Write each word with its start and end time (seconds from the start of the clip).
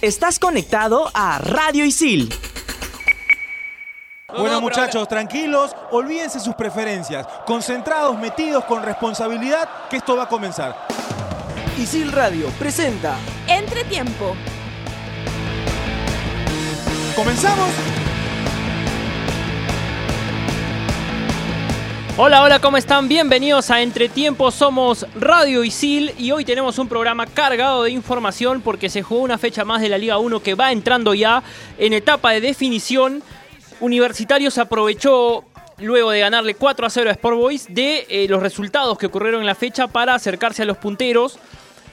Estás 0.00 0.38
conectado 0.38 1.10
a 1.12 1.36
Radio 1.40 1.84
Isil. 1.84 2.34
Bueno 4.34 4.62
muchachos, 4.62 5.06
tranquilos, 5.08 5.76
olvídense 5.90 6.40
sus 6.40 6.54
preferencias, 6.54 7.26
concentrados, 7.44 8.18
metidos 8.18 8.64
con 8.64 8.82
responsabilidad, 8.82 9.68
que 9.90 9.98
esto 9.98 10.16
va 10.16 10.22
a 10.22 10.28
comenzar. 10.28 10.74
Isil 11.76 12.12
Radio 12.12 12.48
presenta 12.58 13.18
Entretiempo. 13.46 14.34
¿Comenzamos? 17.14 17.68
Hola, 22.22 22.42
hola, 22.42 22.58
¿cómo 22.58 22.76
están? 22.76 23.08
Bienvenidos 23.08 23.70
a 23.70 23.80
Entretiempo, 23.80 24.50
somos 24.50 25.06
Radio 25.18 25.64
Isil 25.64 26.12
y 26.18 26.32
hoy 26.32 26.44
tenemos 26.44 26.78
un 26.78 26.86
programa 26.86 27.24
cargado 27.24 27.84
de 27.84 27.92
información 27.92 28.60
porque 28.60 28.90
se 28.90 29.00
jugó 29.00 29.22
una 29.22 29.38
fecha 29.38 29.64
más 29.64 29.80
de 29.80 29.88
la 29.88 29.96
Liga 29.96 30.18
1 30.18 30.42
que 30.42 30.52
va 30.52 30.70
entrando 30.70 31.14
ya 31.14 31.42
en 31.78 31.94
etapa 31.94 32.32
de 32.32 32.42
definición. 32.42 33.22
Universitarios 33.80 34.58
aprovechó 34.58 35.46
luego 35.78 36.10
de 36.10 36.20
ganarle 36.20 36.52
4 36.52 36.86
a 36.86 36.90
0 36.90 37.08
a 37.08 37.12
Sport 37.14 37.36
Boys 37.38 37.66
de 37.70 38.06
eh, 38.10 38.26
los 38.28 38.42
resultados 38.42 38.98
que 38.98 39.06
ocurrieron 39.06 39.40
en 39.40 39.46
la 39.46 39.54
fecha 39.54 39.86
para 39.86 40.14
acercarse 40.14 40.60
a 40.60 40.66
los 40.66 40.76
punteros. 40.76 41.38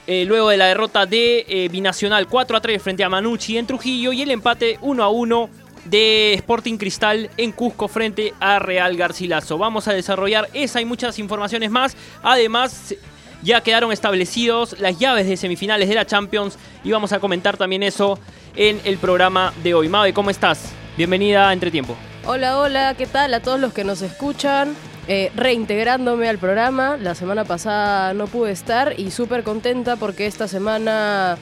eh, 0.06 0.26
luego 0.26 0.50
de 0.50 0.58
la 0.58 0.66
derrota 0.66 1.06
de 1.06 1.46
eh, 1.48 1.68
Binacional 1.70 2.28
4 2.28 2.54
a 2.54 2.60
3 2.60 2.82
frente 2.82 3.02
a 3.02 3.08
Manucci 3.08 3.56
en 3.56 3.66
Trujillo 3.66 4.12
y 4.12 4.20
el 4.20 4.30
empate 4.30 4.78
1 4.82 5.02
a 5.02 5.08
1 5.08 5.50
de 5.90 6.34
Sporting 6.34 6.76
Cristal 6.76 7.30
en 7.36 7.52
Cusco 7.52 7.88
frente 7.88 8.34
a 8.40 8.58
Real 8.58 8.96
Garcilaso. 8.96 9.58
Vamos 9.58 9.88
a 9.88 9.92
desarrollar 9.92 10.48
esa 10.52 10.80
y 10.80 10.84
muchas 10.84 11.18
informaciones 11.18 11.70
más. 11.70 11.96
Además, 12.22 12.94
ya 13.42 13.60
quedaron 13.60 13.92
establecidos 13.92 14.78
las 14.80 14.98
llaves 14.98 15.26
de 15.26 15.36
semifinales 15.36 15.88
de 15.88 15.94
la 15.94 16.06
Champions 16.06 16.58
y 16.84 16.90
vamos 16.90 17.12
a 17.12 17.20
comentar 17.20 17.56
también 17.56 17.82
eso 17.82 18.18
en 18.56 18.80
el 18.84 18.98
programa 18.98 19.52
de 19.62 19.74
hoy. 19.74 19.88
Mabe, 19.88 20.12
¿cómo 20.12 20.30
estás? 20.30 20.72
Bienvenida 20.96 21.48
a 21.48 21.52
Entretiempo. 21.52 21.96
Hola, 22.26 22.58
hola, 22.58 22.94
¿qué 22.94 23.06
tal 23.06 23.32
a 23.32 23.40
todos 23.40 23.60
los 23.60 23.72
que 23.72 23.84
nos 23.84 24.02
escuchan? 24.02 24.74
Eh, 25.06 25.32
reintegrándome 25.34 26.28
al 26.28 26.36
programa, 26.36 26.98
la 26.98 27.14
semana 27.14 27.44
pasada 27.44 28.12
no 28.12 28.26
pude 28.26 28.52
estar 28.52 28.92
y 28.98 29.10
súper 29.10 29.42
contenta 29.42 29.96
porque 29.96 30.26
esta 30.26 30.48
semana 30.48 31.38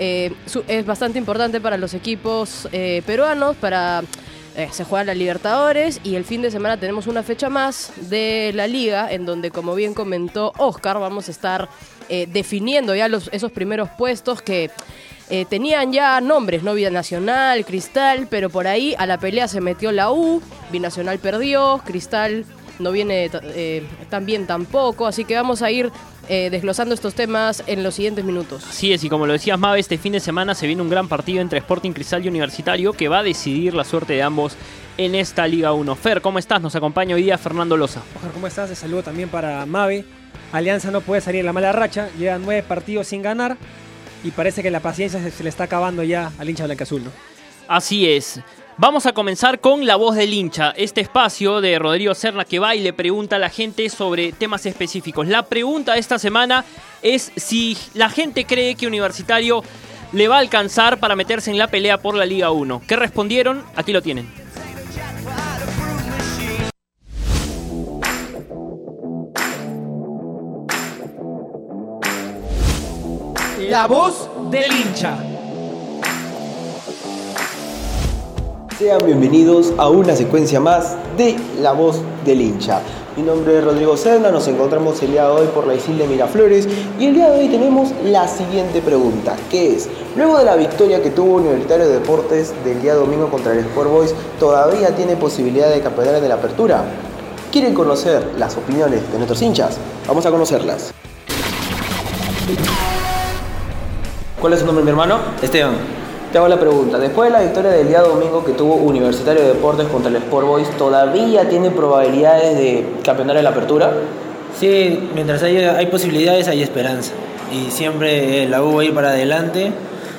eh, 0.00 0.32
es 0.66 0.84
bastante 0.84 1.18
importante 1.18 1.60
para 1.60 1.76
los 1.76 1.94
equipos 1.94 2.68
eh, 2.72 3.02
peruanos, 3.06 3.54
para... 3.56 4.02
eh, 4.56 4.68
se 4.72 4.82
juega 4.84 5.04
la 5.04 5.14
Libertadores 5.14 6.00
y 6.02 6.16
el 6.16 6.24
fin 6.24 6.42
de 6.42 6.50
semana 6.50 6.76
tenemos 6.76 7.06
una 7.06 7.22
fecha 7.22 7.48
más 7.48 7.92
de 8.10 8.50
la 8.54 8.66
liga 8.66 9.12
en 9.12 9.24
donde, 9.24 9.50
como 9.52 9.76
bien 9.76 9.94
comentó 9.94 10.52
Oscar, 10.58 10.98
vamos 10.98 11.28
a 11.28 11.30
estar 11.30 11.68
definiendo 12.28 12.96
ya 12.96 13.06
los, 13.06 13.30
esos 13.32 13.52
primeros 13.52 13.88
puestos 13.96 14.42
que 14.42 14.68
tenían 15.48 15.92
ya 15.92 16.20
nombres, 16.20 16.64
¿no? 16.64 16.74
Binacional, 16.74 17.64
Cristal, 17.64 18.26
pero 18.28 18.50
por 18.50 18.66
ahí 18.66 18.96
a 18.98 19.06
la 19.06 19.16
pelea 19.16 19.46
se 19.46 19.60
metió 19.60 19.92
la 19.92 20.10
U, 20.10 20.42
Binacional 20.72 21.20
perdió, 21.20 21.80
Cristal 21.84 22.44
no 22.80 22.90
viene 22.90 23.28
ta- 23.28 23.42
tan 24.08 24.26
bien 24.26 24.48
tampoco, 24.48 25.06
así 25.06 25.24
que 25.24 25.36
vamos 25.36 25.62
a 25.62 25.70
ir 25.70 25.92
eh, 26.32 26.48
desglosando 26.48 26.94
estos 26.94 27.14
temas 27.14 27.64
en 27.66 27.82
los 27.82 27.96
siguientes 27.96 28.24
minutos. 28.24 28.64
Así 28.64 28.92
es, 28.92 29.02
y 29.02 29.08
como 29.08 29.26
lo 29.26 29.32
decías 29.32 29.58
Mabe, 29.58 29.80
este 29.80 29.98
fin 29.98 30.12
de 30.12 30.20
semana 30.20 30.54
se 30.54 30.68
viene 30.68 30.80
un 30.80 30.88
gran 30.88 31.08
partido 31.08 31.40
entre 31.40 31.58
Sporting 31.58 31.90
Cristal 31.90 32.24
y 32.24 32.28
Universitario 32.28 32.92
que 32.92 33.08
va 33.08 33.18
a 33.18 33.22
decidir 33.24 33.74
la 33.74 33.82
suerte 33.82 34.12
de 34.12 34.22
ambos 34.22 34.54
en 34.96 35.16
esta 35.16 35.48
Liga 35.48 35.72
1. 35.72 35.96
Fer, 35.96 36.20
¿cómo 36.20 36.38
estás? 36.38 36.62
Nos 36.62 36.76
acompaña 36.76 37.16
hoy 37.16 37.24
día 37.24 37.36
Fernando 37.36 37.76
Loza. 37.76 38.02
Oscar, 38.14 38.30
¿cómo 38.30 38.46
estás? 38.46 38.68
Te 38.68 38.76
saludo 38.76 39.02
también 39.02 39.28
para 39.28 39.66
Mavi. 39.66 40.04
Alianza 40.52 40.92
no 40.92 41.00
puede 41.00 41.20
salir 41.20 41.40
en 41.40 41.46
la 41.46 41.52
mala 41.52 41.72
racha, 41.72 42.10
lleva 42.16 42.38
nueve 42.38 42.62
partidos 42.62 43.08
sin 43.08 43.22
ganar 43.22 43.56
y 44.22 44.30
parece 44.30 44.62
que 44.62 44.70
la 44.70 44.78
paciencia 44.78 45.20
se, 45.20 45.32
se 45.32 45.42
le 45.42 45.48
está 45.48 45.64
acabando 45.64 46.04
ya 46.04 46.30
al 46.38 46.48
hincha 46.48 46.64
blanca-azul, 46.64 47.02
¿no? 47.02 47.10
Así 47.66 48.08
es. 48.08 48.40
Vamos 48.80 49.04
a 49.04 49.12
comenzar 49.12 49.60
con 49.60 49.84
La 49.84 49.96
Voz 49.96 50.16
del 50.16 50.32
Hincha, 50.32 50.70
este 50.70 51.02
espacio 51.02 51.60
de 51.60 51.78
Rodrigo 51.78 52.14
Serna 52.14 52.46
que 52.46 52.58
va 52.58 52.74
y 52.74 52.80
le 52.80 52.94
pregunta 52.94 53.36
a 53.36 53.38
la 53.38 53.50
gente 53.50 53.90
sobre 53.90 54.32
temas 54.32 54.64
específicos. 54.64 55.28
La 55.28 55.42
pregunta 55.42 55.98
esta 55.98 56.18
semana 56.18 56.64
es 57.02 57.30
si 57.36 57.76
la 57.92 58.08
gente 58.08 58.46
cree 58.46 58.76
que 58.76 58.86
Universitario 58.86 59.62
le 60.12 60.28
va 60.28 60.36
a 60.36 60.38
alcanzar 60.38 60.98
para 60.98 61.14
meterse 61.14 61.50
en 61.50 61.58
la 61.58 61.68
pelea 61.68 61.98
por 61.98 62.14
la 62.14 62.24
Liga 62.24 62.52
1. 62.52 62.80
¿Qué 62.88 62.96
respondieron? 62.96 63.62
Aquí 63.76 63.92
lo 63.92 64.00
tienen. 64.00 64.32
La 73.58 73.86
voz 73.86 74.26
del 74.50 74.72
hincha. 74.72 75.29
Sean 78.80 79.04
bienvenidos 79.04 79.74
a 79.76 79.90
una 79.90 80.16
secuencia 80.16 80.58
más 80.58 80.96
de 81.18 81.36
La 81.60 81.72
Voz 81.72 82.00
del 82.24 82.40
Hincha. 82.40 82.80
Mi 83.14 83.22
nombre 83.22 83.58
es 83.58 83.62
Rodrigo 83.62 83.94
Serna, 83.94 84.30
nos 84.30 84.48
encontramos 84.48 85.02
el 85.02 85.10
día 85.10 85.24
de 85.24 85.32
hoy 85.32 85.46
por 85.48 85.66
la 85.66 85.74
Isil 85.74 85.98
de 85.98 86.06
Miraflores 86.06 86.66
y 86.98 87.04
el 87.04 87.12
día 87.12 87.28
de 87.28 87.40
hoy 87.40 87.48
tenemos 87.48 87.90
la 88.02 88.26
siguiente 88.26 88.80
pregunta, 88.80 89.36
que 89.50 89.76
es, 89.76 89.86
luego 90.16 90.38
de 90.38 90.46
la 90.46 90.56
victoria 90.56 91.02
que 91.02 91.10
tuvo 91.10 91.34
Universitario 91.34 91.88
de 91.88 91.92
Deportes 91.92 92.54
del 92.64 92.80
día 92.80 92.94
domingo 92.94 93.28
contra 93.28 93.52
el 93.52 93.58
Sport 93.58 93.90
Boys, 93.90 94.14
¿todavía 94.38 94.96
tiene 94.96 95.14
posibilidad 95.14 95.68
de 95.68 95.82
campeonar 95.82 96.14
en 96.14 96.26
la 96.30 96.36
apertura? 96.36 96.82
¿Quieren 97.52 97.74
conocer 97.74 98.30
las 98.38 98.56
opiniones 98.56 99.02
de 99.12 99.18
nuestros 99.18 99.42
hinchas? 99.42 99.76
Vamos 100.08 100.24
a 100.24 100.30
conocerlas. 100.30 100.94
¿Cuál 104.40 104.54
es 104.54 104.60
su 104.60 104.64
nombre, 104.64 104.82
mi 104.82 104.88
hermano? 104.88 105.18
Esteban, 105.42 105.99
Te 106.32 106.38
hago 106.38 106.46
la 106.46 106.60
pregunta. 106.60 106.98
Después 106.98 107.32
de 107.32 107.36
la 107.38 107.42
victoria 107.44 107.70
del 107.72 107.88
día 107.88 108.02
domingo 108.02 108.44
que 108.44 108.52
tuvo 108.52 108.74
Universitario 108.76 109.42
de 109.42 109.48
Deportes 109.48 109.88
contra 109.88 110.10
el 110.10 110.16
Sport 110.16 110.46
Boys, 110.46 110.70
¿todavía 110.78 111.48
tiene 111.48 111.70
probabilidades 111.70 112.56
de 112.56 112.86
campeonar 113.04 113.36
en 113.36 113.44
la 113.44 113.50
apertura? 113.50 113.92
sí, 114.58 115.08
mientras 115.14 115.42
hay 115.42 115.86
posibilidades 115.86 116.46
hay 116.48 116.62
esperanza. 116.62 117.12
Y 117.52 117.70
siempre 117.72 118.46
la 118.48 118.62
U 118.62 118.76
va 118.76 118.94
para 118.94 119.08
adelante. 119.10 119.72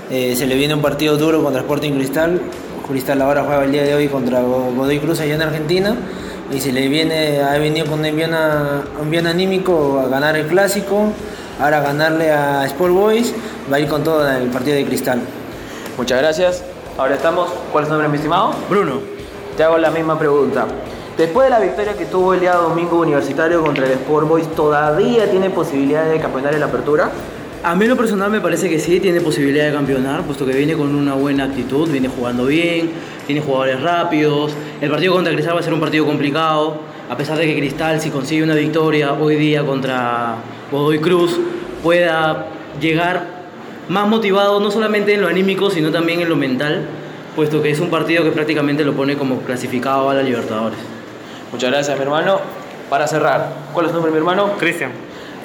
Eh, 0.09 0.35
se 0.35 0.47
le 0.47 0.55
viene 0.55 0.73
un 0.73 0.81
partido 0.81 1.15
duro 1.15 1.41
contra 1.43 1.61
Sporting 1.61 1.91
Cristal. 1.93 2.41
Cristal 2.89 3.21
ahora 3.21 3.43
juega 3.45 3.63
el 3.63 3.71
día 3.71 3.83
de 3.83 3.95
hoy 3.95 4.07
contra 4.09 4.41
Go- 4.41 4.73
Godoy 4.75 4.99
Cruz 4.99 5.21
allá 5.21 5.35
en 5.35 5.41
Argentina. 5.41 5.95
Y 6.53 6.59
se 6.59 6.73
le 6.73 6.89
viene, 6.89 7.39
ha 7.41 7.57
venido 7.57 7.85
con 7.85 7.99
un 7.99 8.05
envío, 8.05 8.25
un 9.01 9.09
bien 9.09 9.27
anímico 9.27 10.01
a 10.05 10.09
ganar 10.09 10.35
el 10.35 10.47
clásico. 10.47 11.03
Ahora 11.61 11.79
ganarle 11.79 12.31
a 12.31 12.65
Sport 12.65 12.93
Boys. 12.93 13.33
Va 13.71 13.77
a 13.77 13.79
ir 13.79 13.87
con 13.87 14.03
todo 14.03 14.27
en 14.29 14.41
el 14.41 14.49
partido 14.49 14.75
de 14.75 14.83
Cristal. 14.83 15.21
Muchas 16.01 16.19
gracias. 16.19 16.63
Ahora 16.97 17.13
estamos. 17.13 17.47
¿Cuál 17.71 17.83
es 17.83 17.87
su 17.87 17.93
nombre, 17.93 18.09
mi 18.09 18.15
estimado? 18.15 18.55
Bruno. 18.67 19.01
Te 19.55 19.61
hago 19.61 19.77
la 19.77 19.91
misma 19.91 20.17
pregunta. 20.17 20.65
Después 21.15 21.45
de 21.45 21.51
la 21.51 21.59
victoria 21.59 21.93
que 21.93 22.05
tuvo 22.05 22.33
el 22.33 22.39
día 22.39 22.55
domingo 22.55 22.97
Universitario 22.97 23.61
contra 23.61 23.85
el 23.85 23.91
Sport 23.91 24.27
Boys, 24.27 24.47
¿todavía 24.55 25.29
tiene 25.29 25.51
posibilidades 25.51 26.11
de 26.13 26.19
campeonar 26.19 26.55
en 26.55 26.61
la 26.61 26.65
apertura? 26.65 27.11
A 27.63 27.75
mí 27.75 27.83
en 27.83 27.91
lo 27.91 27.97
personal 27.97 28.31
me 28.31 28.41
parece 28.41 28.67
que 28.67 28.79
sí, 28.79 28.99
tiene 28.99 29.21
posibilidad 29.21 29.67
de 29.67 29.73
campeonar, 29.73 30.23
puesto 30.23 30.43
que 30.43 30.53
viene 30.53 30.73
con 30.73 30.95
una 30.95 31.13
buena 31.13 31.43
actitud, 31.43 31.87
viene 31.87 32.07
jugando 32.07 32.47
bien, 32.47 32.89
tiene 33.27 33.41
jugadores 33.41 33.79
rápidos. 33.83 34.53
El 34.81 34.89
partido 34.89 35.13
contra 35.13 35.31
Cristal 35.31 35.55
va 35.55 35.59
a 35.59 35.63
ser 35.63 35.75
un 35.75 35.81
partido 35.81 36.07
complicado, 36.07 36.77
a 37.11 37.15
pesar 37.15 37.37
de 37.37 37.45
que 37.45 37.55
Cristal, 37.57 38.01
si 38.01 38.09
consigue 38.09 38.41
una 38.41 38.55
victoria 38.55 39.13
hoy 39.13 39.35
día 39.35 39.63
contra 39.63 40.37
Godoy 40.71 40.97
Cruz, 40.97 41.39
pueda 41.83 42.47
llegar 42.79 43.30
más 43.91 44.07
motivado, 44.07 44.61
no 44.61 44.71
solamente 44.71 45.13
en 45.13 45.21
lo 45.21 45.27
anímico, 45.27 45.69
sino 45.69 45.91
también 45.91 46.21
en 46.21 46.29
lo 46.29 46.37
mental, 46.37 46.85
puesto 47.35 47.61
que 47.61 47.71
es 47.71 47.79
un 47.81 47.89
partido 47.89 48.23
que 48.23 48.31
prácticamente 48.31 48.85
lo 48.85 48.93
pone 48.93 49.17
como 49.17 49.39
clasificado 49.41 50.09
a 50.09 50.13
la 50.13 50.23
Libertadores. 50.23 50.79
Muchas 51.51 51.71
gracias, 51.71 51.97
mi 51.97 52.03
hermano. 52.03 52.39
Para 52.89 53.05
cerrar, 53.05 53.49
¿cuál 53.73 53.87
es 53.87 53.91
su 53.91 53.95
nombre, 53.95 54.11
mi 54.11 54.17
hermano? 54.17 54.53
Cristian. 54.57 54.91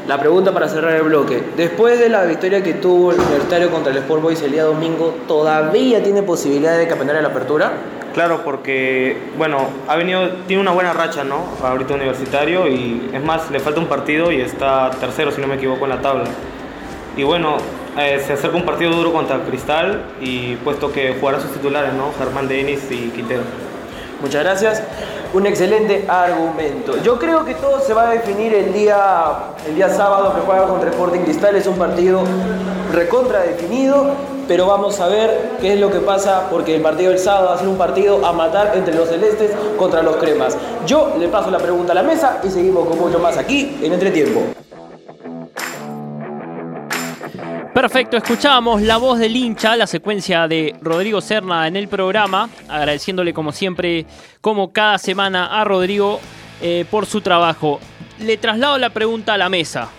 La 0.07 0.21
pregunta 0.21 0.53
para 0.53 0.69
cerrar 0.69 0.95
el 0.95 1.03
bloque. 1.03 1.43
Después 1.57 1.99
de 1.99 2.09
la 2.09 2.25
victoria 2.25 2.63
que 2.63 2.75
tuvo 2.75 3.11
el 3.11 3.19
Universitario 3.19 3.69
contra 3.73 3.91
el 3.91 3.99
Sport 3.99 4.23
Boys 4.23 4.41
el 4.43 4.53
día 4.53 4.63
domingo, 4.63 5.17
¿todavía 5.27 6.01
tiene 6.05 6.23
posibilidad 6.23 6.79
de 6.79 6.87
campeonar 6.87 7.17
en 7.17 7.23
la 7.25 7.31
apertura? 7.31 7.73
Claro, 8.15 8.43
porque, 8.45 9.19
bueno, 9.37 9.59
ha 9.89 9.97
venido, 9.97 10.31
tiene 10.47 10.63
una 10.63 10.71
buena 10.71 10.93
racha, 10.93 11.25
¿no? 11.25 11.47
Ahorita 11.65 11.95
universitario 11.95 12.69
y 12.69 13.11
es 13.13 13.25
más, 13.25 13.51
le 13.51 13.59
falta 13.59 13.81
un 13.81 13.89
partido 13.89 14.31
y 14.31 14.41
está 14.41 14.91
tercero, 15.01 15.33
si 15.33 15.41
no 15.41 15.49
me 15.49 15.57
equivoco, 15.57 15.85
en 15.85 15.91
la 15.91 16.01
tabla. 16.01 16.27
Y 17.17 17.25
bueno, 17.25 17.57
eh, 17.99 18.23
se 18.27 18.35
acerca 18.35 18.57
un 18.57 18.65
partido 18.65 18.93
duro 18.93 19.13
contra 19.13 19.39
Cristal 19.45 20.03
y 20.21 20.57
puesto 20.57 20.93
que 20.93 21.17
jugará 21.19 21.41
sus 21.41 21.53
titulares, 21.53 21.93
¿no? 21.95 22.13
Germán 22.19 22.49
Denis 22.49 22.81
y 22.91 23.11
Quintero. 23.11 23.43
Muchas 24.21 24.45
gracias. 24.45 24.83
Un 25.35 25.47
excelente 25.47 26.05
argumento. 26.09 27.03
Yo 27.03 27.19
creo 27.19 27.45
que 27.45 27.55
todo 27.55 27.81
se 27.81 27.93
va 27.93 28.09
a 28.09 28.13
definir 28.13 28.55
el 28.55 28.73
día, 28.73 28.97
el 29.67 29.75
día 29.75 29.89
sábado 29.91 30.35
que 30.35 30.41
juega 30.41 30.67
contra 30.67 30.91
Sporting 30.91 31.21
Cristal. 31.21 31.57
Es 31.57 31.67
un 31.67 31.77
partido 31.77 32.23
recontra 32.93 33.41
definido, 33.41 34.07
pero 34.49 34.67
vamos 34.67 35.01
a 35.01 35.09
ver 35.09 35.53
qué 35.61 35.75
es 35.75 35.81
lo 35.81 35.91
que 35.91 35.99
pasa 35.99 36.49
porque 36.51 36.77
el 36.77 36.83
partido 36.83 37.11
del 37.11 37.19
sábado 37.19 37.49
va 37.49 37.55
a 37.57 37.59
ser 37.59 37.69
un 37.69 37.77
partido 37.77 38.25
a 38.25 38.33
matar 38.33 38.73
entre 38.75 38.95
los 38.95 39.09
celestes 39.09 39.51
contra 39.77 40.03
los 40.03 40.17
cremas. 40.17 40.57
Yo 40.87 41.15
le 41.19 41.29
paso 41.29 41.51
la 41.51 41.59
pregunta 41.59 41.93
a 41.93 41.97
la 41.97 42.03
mesa 42.03 42.41
y 42.43 42.49
seguimos 42.49 42.89
con 42.89 42.99
mucho 42.99 43.19
más 43.19 43.37
aquí 43.37 43.79
en 43.83 43.93
Entretiempo. 43.93 44.66
Perfecto, 47.77 48.17
escuchábamos 48.17 48.81
la 48.81 48.97
voz 48.97 49.19
del 49.19 49.37
hincha, 49.37 49.77
la 49.77 49.87
secuencia 49.87 50.49
de 50.49 50.75
Rodrigo 50.81 51.21
Serna 51.21 51.69
en 51.69 51.77
el 51.77 51.89
programa, 51.89 52.49
agradeciéndole 52.69 53.35
como 53.35 53.53
siempre, 53.53 54.07
como 54.41 54.73
cada 54.73 54.97
semana 54.97 55.61
a 55.61 55.63
Rodrigo 55.63 56.19
eh, 56.63 56.87
por 56.91 57.05
su 57.05 57.21
trabajo. 57.21 57.79
Le 58.19 58.39
traslado 58.39 58.79
la 58.79 58.89
pregunta 58.89 59.35
a 59.35 59.37
la 59.37 59.51
mesa. 59.51 59.91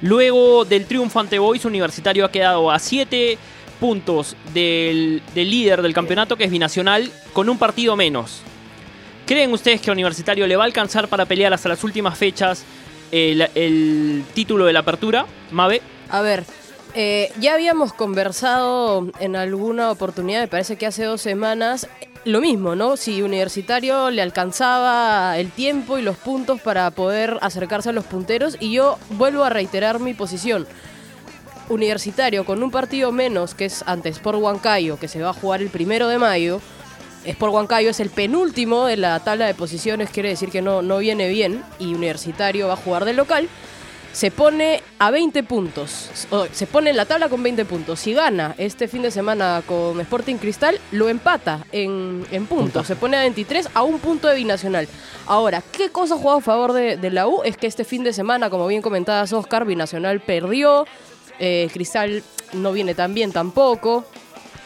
Luego 0.00 0.64
del 0.64 0.86
triunfo 0.86 1.20
ante 1.20 1.38
Boys, 1.38 1.66
Universitario 1.66 2.24
ha 2.24 2.32
quedado 2.32 2.70
a 2.70 2.78
7 2.78 3.36
puntos 3.78 4.34
del, 4.54 5.20
líder 5.34 5.82
del 5.82 5.92
campeonato, 5.92 6.38
que 6.38 6.44
es 6.44 6.50
Binacional, 6.50 7.12
con 7.34 7.50
un 7.50 7.58
partido 7.58 7.96
menos. 7.96 8.40
¿Creen 9.26 9.52
ustedes 9.52 9.82
que 9.82 9.90
Universitario 9.90 10.46
le 10.46 10.56
va 10.56 10.62
a 10.62 10.66
alcanzar 10.66 11.06
para 11.08 11.26
pelear 11.26 11.52
hasta 11.52 11.68
las 11.68 11.84
últimas 11.84 12.16
fechas 12.16 12.64
el, 13.12 13.46
el 13.54 14.24
título 14.32 14.64
de 14.64 14.72
la 14.72 14.80
apertura? 14.80 15.26
Mabe. 15.50 15.82
A 16.08 16.22
ver, 16.22 16.44
eh, 16.94 17.32
ya 17.38 17.54
habíamos 17.54 17.92
conversado 17.92 19.06
en 19.20 19.36
alguna 19.36 19.90
oportunidad, 19.90 20.40
me 20.40 20.48
parece 20.48 20.76
que 20.76 20.86
hace 20.86 21.04
dos 21.04 21.20
semanas, 21.20 21.88
lo 22.24 22.40
mismo, 22.40 22.74
¿no? 22.74 22.96
Si 22.96 23.22
Universitario 23.22 24.10
le 24.10 24.22
alcanzaba 24.22 25.38
el 25.38 25.50
tiempo 25.50 25.98
y 25.98 26.02
los 26.02 26.16
puntos 26.16 26.60
para 26.60 26.90
poder 26.90 27.38
acercarse 27.40 27.90
a 27.90 27.92
los 27.92 28.04
punteros, 28.04 28.56
y 28.60 28.72
yo 28.72 28.98
vuelvo 29.10 29.44
a 29.44 29.50
reiterar 29.50 30.00
mi 30.00 30.14
posición. 30.14 30.66
Universitario 31.68 32.44
con 32.44 32.62
un 32.62 32.70
partido 32.70 33.12
menos, 33.12 33.54
que 33.54 33.66
es 33.66 33.84
ante 33.86 34.08
Sport 34.08 34.38
Huancayo, 34.40 34.98
que 34.98 35.08
se 35.08 35.22
va 35.22 35.30
a 35.30 35.34
jugar 35.34 35.62
el 35.62 35.70
primero 35.70 36.08
de 36.08 36.18
mayo. 36.18 36.60
Sport 37.24 37.54
Huancayo 37.54 37.90
es 37.90 38.00
el 38.00 38.10
penúltimo 38.10 38.86
de 38.86 38.96
la 38.96 39.20
tabla 39.20 39.46
de 39.46 39.54
posiciones, 39.54 40.10
quiere 40.10 40.30
decir 40.30 40.50
que 40.50 40.62
no, 40.62 40.82
no 40.82 40.98
viene 40.98 41.28
bien, 41.28 41.62
y 41.78 41.94
Universitario 41.94 42.66
va 42.66 42.74
a 42.74 42.76
jugar 42.76 43.04
del 43.04 43.16
local 43.16 43.48
se 44.12 44.30
pone 44.30 44.82
a 44.98 45.10
20 45.10 45.42
puntos. 45.44 46.10
O, 46.30 46.46
se 46.50 46.66
pone 46.66 46.90
en 46.90 46.96
la 46.96 47.04
tabla 47.04 47.28
con 47.28 47.42
20 47.42 47.64
puntos. 47.64 48.00
Si 48.00 48.12
gana 48.12 48.54
este 48.58 48.88
fin 48.88 49.02
de 49.02 49.10
semana 49.10 49.62
con 49.66 50.00
Sporting 50.00 50.36
Cristal, 50.36 50.80
lo 50.90 51.08
empata 51.08 51.64
en, 51.72 52.26
en 52.30 52.46
puntos. 52.46 52.86
Se 52.86 52.96
pone 52.96 53.16
a 53.16 53.20
23 53.20 53.68
a 53.74 53.82
un 53.82 53.98
punto 54.00 54.26
de 54.28 54.34
binacional. 54.34 54.88
Ahora, 55.26 55.62
¿qué 55.72 55.90
cosa 55.90 56.14
ha 56.14 56.18
jugado 56.18 56.38
a 56.38 56.42
favor 56.42 56.72
de, 56.72 56.96
de 56.96 57.10
la 57.10 57.28
U? 57.28 57.42
Es 57.44 57.56
que 57.56 57.66
este 57.68 57.84
fin 57.84 58.02
de 58.02 58.12
semana, 58.12 58.50
como 58.50 58.66
bien 58.66 58.82
comentabas, 58.82 59.32
Oscar, 59.32 59.64
binacional 59.64 60.20
perdió. 60.20 60.86
eh, 61.38 61.68
Cristal 61.72 62.22
no 62.52 62.72
viene 62.72 62.94
tan 62.94 63.14
bien 63.14 63.30
tampoco. 63.32 64.04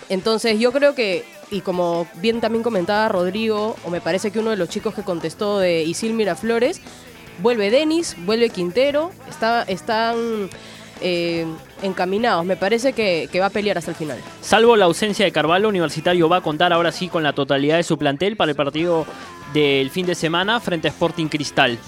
Entonces 0.09 0.59
yo 0.59 0.73
creo 0.73 0.95
que, 0.95 1.25
y 1.51 1.61
como 1.61 2.07
bien 2.17 2.41
también 2.41 2.63
comentaba 2.63 3.09
Rodrigo, 3.09 3.77
o 3.85 3.91
me 3.91 4.01
parece 4.01 4.31
que 4.31 4.39
uno 4.39 4.51
de 4.51 4.57
los 4.57 4.69
chicos 4.69 4.95
que 4.95 5.03
contestó 5.03 5.59
de 5.59 5.83
Isil 5.83 6.15
Miraflores, 6.15 6.81
vuelve 7.39 7.71
Denis, 7.71 8.17
vuelve 8.25 8.51
Quintero, 8.51 9.11
está, 9.29 9.63
están 9.63 10.49
eh, 11.01 11.47
encaminados. 11.83 12.45
Me 12.45 12.57
parece 12.57 12.93
que, 12.93 13.29
que 13.31 13.41
va 13.41 13.47
a 13.47 13.51
pelear 13.51 13.79
hasta 13.79 13.91
el 13.91 13.97
final. 13.97 14.19
Salvo 14.41 14.77
la 14.77 14.87
ausencia 14.87 15.25
de 15.25 15.33
Carvalho, 15.33 15.69
Universitario 15.69 16.29
va 16.29 16.39
a 16.39 16.41
contar 16.41 16.73
ahora 16.73 16.93
sí 16.93 17.09
con 17.09 17.23
la 17.23 17.33
totalidad 17.33 17.77
de 17.77 17.83
su 17.83 17.99
plantel 17.99 18.37
para 18.37 18.51
el 18.51 18.57
partido 18.57 19.07
del 19.53 19.91
fin 19.91 20.07
de 20.07 20.15
semana 20.15 20.61
frente 20.61 20.89
a 20.89 20.91
Sporting 20.91 21.27
Cristal. 21.27 21.79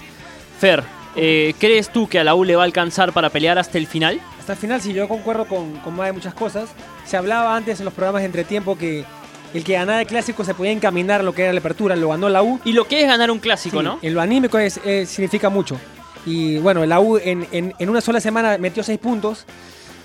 Fer, 0.59 0.83
eh, 1.15 1.53
¿crees 1.59 1.89
tú 1.91 2.07
que 2.07 2.19
a 2.19 2.23
la 2.23 2.35
U 2.35 2.43
le 2.43 2.55
va 2.55 2.63
a 2.63 2.65
alcanzar 2.65 3.11
para 3.13 3.29
pelear 3.29 3.57
hasta 3.57 3.77
el 3.77 3.87
final? 3.87 4.19
Hasta 4.39 4.53
el 4.53 4.59
final, 4.59 4.81
sí, 4.81 4.93
yo 4.93 5.07
concuerdo 5.07 5.45
con, 5.45 5.73
con 5.79 5.95
más 5.95 6.07
de 6.07 6.13
muchas 6.13 6.33
cosas. 6.33 6.69
Se 7.05 7.17
hablaba 7.17 7.55
antes 7.55 7.79
en 7.79 7.85
los 7.85 7.93
programas 7.93 8.21
de 8.21 8.27
entretiempo 8.27 8.77
que 8.77 9.03
el 9.53 9.63
que 9.63 9.73
ganara 9.73 10.01
el 10.01 10.07
clásico 10.07 10.43
se 10.43 10.53
podía 10.53 10.71
encaminar 10.71 11.21
a 11.21 11.23
lo 11.23 11.33
que 11.33 11.43
era 11.43 11.53
la 11.53 11.59
apertura, 11.59 11.95
lo 11.95 12.09
ganó 12.09 12.29
la 12.29 12.43
U. 12.43 12.59
Y 12.65 12.73
lo 12.73 12.85
que 12.87 13.01
es 13.01 13.07
ganar 13.07 13.31
un 13.31 13.39
clásico, 13.39 13.79
Sí, 13.79 13.83
¿no? 13.85 13.99
En 14.01 14.13
lo 14.13 14.21
anímico 14.21 14.57
es- 14.57 14.79
significa 15.05 15.49
mucho. 15.49 15.79
Y 16.25 16.57
bueno, 16.57 16.85
la 16.85 16.99
U 16.99 17.17
en, 17.17 17.47
en- 17.51 17.73
en 17.79 17.89
una 17.89 18.01
sola 18.01 18.19
semana 18.19 18.57
metió 18.57 18.83
seis 18.83 18.99
puntos. 18.99 19.45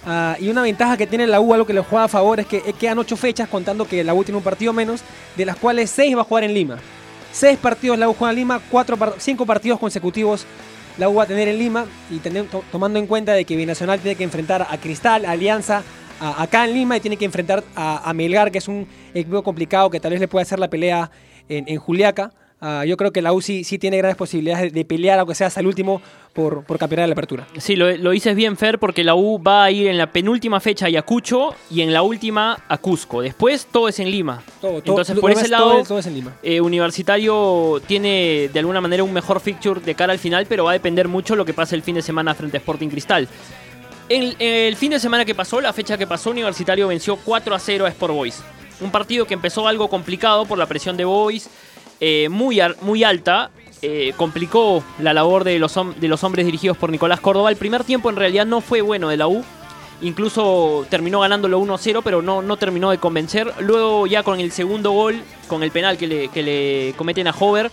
Ah, 0.06 0.36
y 0.40 0.48
una 0.48 0.62
ventaja 0.62 0.96
que 0.96 1.06
tiene 1.06 1.26
la 1.26 1.40
U, 1.40 1.54
algo 1.54 1.66
que 1.66 1.72
le 1.72 1.80
juega 1.80 2.04
a 2.04 2.08
favor, 2.08 2.40
es 2.40 2.46
que 2.46 2.56
eh, 2.58 2.72
quedan 2.78 2.98
ocho 2.98 3.16
fechas, 3.16 3.48
contando 3.48 3.84
que 3.86 4.02
la 4.02 4.14
U 4.14 4.24
tiene 4.24 4.36
un 4.38 4.42
partido 4.44 4.72
menos, 4.72 5.00
de 5.36 5.44
las 5.46 5.56
cuales 5.56 5.90
seis 5.90 6.16
va 6.16 6.22
a 6.22 6.24
jugar 6.24 6.44
en 6.44 6.54
Lima. 6.54 6.78
Seis 7.32 7.56
partidos 7.58 7.98
la 7.98 8.08
U 8.08 8.14
juega 8.14 8.30
en 8.32 8.36
Lima, 8.36 8.60
cuatro 8.70 8.96
cinco 9.18 9.46
partidos 9.46 9.78
consecutivos 9.78 10.44
la 10.98 11.08
U 11.08 11.14
va 11.14 11.22
a 11.22 11.26
tener 11.26 11.48
en 11.48 11.58
Lima. 11.58 11.86
Y 12.10 12.20
tomando 12.70 12.98
en 12.98 13.06
cuenta 13.06 13.32
de 13.32 13.44
que 13.44 13.54
Binacional 13.56 14.00
tiene 14.00 14.16
que 14.16 14.24
enfrentar 14.24 14.66
a 14.68 14.76
Cristal, 14.78 15.24
a 15.24 15.30
Alianza, 15.30 15.82
a- 16.22 16.42
acá 16.42 16.64
en 16.64 16.74
Lima, 16.74 16.96
y 16.96 17.00
tiene 17.00 17.16
que 17.16 17.24
enfrentar 17.24 17.62
a, 17.74 18.08
a 18.08 18.12
Melgar, 18.14 18.50
que 18.50 18.58
es 18.58 18.68
un 18.68 18.86
equipo 19.14 19.42
complicado 19.42 19.90
que 19.90 20.00
tal 20.00 20.12
vez 20.12 20.20
le 20.20 20.28
pueda 20.28 20.42
hacer 20.42 20.58
la 20.58 20.68
pelea 20.68 21.10
en, 21.48 21.64
en 21.68 21.78
Juliaca. 21.78 22.32
Ah, 22.64 22.84
yo 22.86 22.96
creo 22.96 23.10
que 23.12 23.20
la 23.22 23.32
U 23.32 23.40
sí, 23.40 23.64
tiene 23.80 23.96
grandes 23.96 24.16
posibilidades 24.16 24.66
de, 24.66 24.78
de 24.78 24.84
pelear, 24.84 25.18
aunque 25.18 25.34
sea 25.34 25.48
hasta 25.48 25.58
el 25.58 25.66
último, 25.66 26.00
por, 26.32 26.62
por 26.64 26.78
campeonato 26.78 27.02
de 27.02 27.08
la 27.08 27.12
apertura. 27.14 27.46
Sí, 27.58 27.74
lo, 27.74 27.90
lo 27.96 28.10
dices 28.12 28.36
bien, 28.36 28.56
Fer, 28.56 28.78
porque 28.78 29.02
la 29.02 29.16
U 29.16 29.42
va 29.42 29.64
a 29.64 29.70
ir 29.72 29.88
en 29.88 29.98
la 29.98 30.12
penúltima 30.12 30.60
fecha 30.60 30.84
a 30.84 30.88
Ayacucho 30.88 31.56
y 31.72 31.80
en 31.80 31.92
la 31.92 32.02
última 32.02 32.62
a 32.68 32.78
Cusco. 32.78 33.20
Después 33.20 33.66
todo 33.72 33.88
es 33.88 33.98
en 33.98 34.12
Lima. 34.12 34.44
Todo, 34.60 34.80
todo- 34.80 34.92
Entonces, 34.92 35.18
por 35.18 35.32
ese 35.32 35.48
todo 35.48 35.50
lado, 35.50 35.78
es- 35.80 35.88
todo 35.88 35.98
es 35.98 36.06
en 36.06 36.14
Lima. 36.14 36.36
eh, 36.44 36.60
Universitario 36.60 37.82
tiene 37.86 38.48
de 38.52 38.58
alguna 38.60 38.80
manera 38.80 39.02
un 39.02 39.12
mejor 39.12 39.40
fixture 39.40 39.80
de 39.80 39.94
cara 39.96 40.12
al 40.12 40.18
final, 40.20 40.46
pero 40.48 40.62
va 40.64 40.70
a 40.70 40.74
depender 40.74 41.08
mucho 41.08 41.34
lo 41.34 41.44
que 41.44 41.54
pase 41.54 41.74
el 41.74 41.82
fin 41.82 41.96
de 41.96 42.02
semana 42.02 42.32
frente 42.34 42.58
a 42.58 42.60
Sporting 42.60 42.88
Cristal. 42.88 43.28
El, 44.12 44.76
fin 44.76 44.90
de 44.90 45.00
semana 45.00 45.24
que 45.24 45.34
pasó, 45.34 45.58
la 45.62 45.72
fecha 45.72 45.96
que 45.96 46.06
pasó, 46.06 46.30
Universitario 46.30 46.86
venció 46.88 47.16
4 47.16 47.54
a 47.54 47.58
0 47.58 47.86
a 47.86 47.88
Sport 47.88 48.12
Boys. 48.12 48.42
Un 48.82 48.90
partido 48.90 49.26
que 49.26 49.32
empezó 49.32 49.66
algo 49.66 49.88
complicado 49.88 50.44
por 50.44 50.58
la 50.58 50.66
presión 50.66 50.98
de 50.98 51.06
Boys, 51.06 51.48
eh, 51.98 52.28
muy, 52.28 52.60
muy 52.82 53.04
alta. 53.04 53.50
eh, 53.80 54.12
complicó 54.18 54.84
la 54.98 55.14
labor 55.14 55.44
de 55.44 55.58
los, 55.58 55.74
de 55.98 56.08
los 56.08 56.22
hombres 56.24 56.44
dirigidos 56.44 56.76
por 56.76 56.90
Nicolás 56.90 57.20
Córdoba. 57.20 57.50
El 57.50 57.56
primer 57.56 57.84
tiempo 57.84 58.10
en 58.10 58.16
realidad 58.16 58.44
no 58.44 58.60
fue 58.60 58.82
bueno 58.82 59.08
de 59.08 59.16
la 59.16 59.28
U. 59.28 59.42
Incluso 60.02 60.86
terminó 60.90 61.20
ganándolo 61.20 61.58
1-0, 61.58 62.02
pero 62.04 62.20
no, 62.20 62.42
no 62.42 62.58
terminó 62.58 62.90
de 62.90 62.98
convencer. 62.98 63.50
Luego 63.60 64.06
ya 64.06 64.22
con 64.22 64.40
el 64.40 64.52
segundo 64.52 64.90
gol, 64.90 65.22
con 65.48 65.62
el 65.62 65.70
penal 65.70 65.96
que 65.96 66.06
le, 66.06 66.28
que 66.28 66.42
le 66.42 66.94
cometen 66.98 67.28
a 67.28 67.34
Hover 67.36 67.70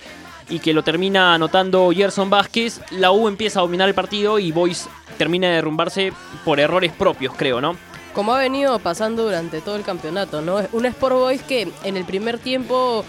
y 0.50 0.60
que 0.60 0.74
lo 0.74 0.84
termina 0.84 1.34
anotando 1.34 1.92
Gerson 1.92 2.30
Vázquez, 2.30 2.82
la 2.92 3.12
U 3.12 3.28
empieza 3.28 3.60
a 3.60 3.62
dominar 3.64 3.88
el 3.88 3.96
partido 3.96 4.40
y 4.40 4.52
Boys 4.52 4.90
termina 5.18 5.48
de 5.48 5.56
derrumbarse 5.56 6.14
por 6.44 6.60
errores 6.60 6.92
propios, 6.92 7.34
creo, 7.36 7.62
¿no? 7.62 7.78
Como 8.14 8.34
ha 8.34 8.40
venido 8.40 8.80
pasando 8.80 9.24
durante 9.24 9.62
todo 9.62 9.76
el 9.76 9.84
campeonato, 9.84 10.42
¿no? 10.42 10.60
Un 10.72 10.86
Sport 10.86 11.16
Boys 11.16 11.42
que 11.44 11.72
en 11.84 11.98
el 11.98 12.06
primer 12.06 12.40
tiempo 12.40 13.06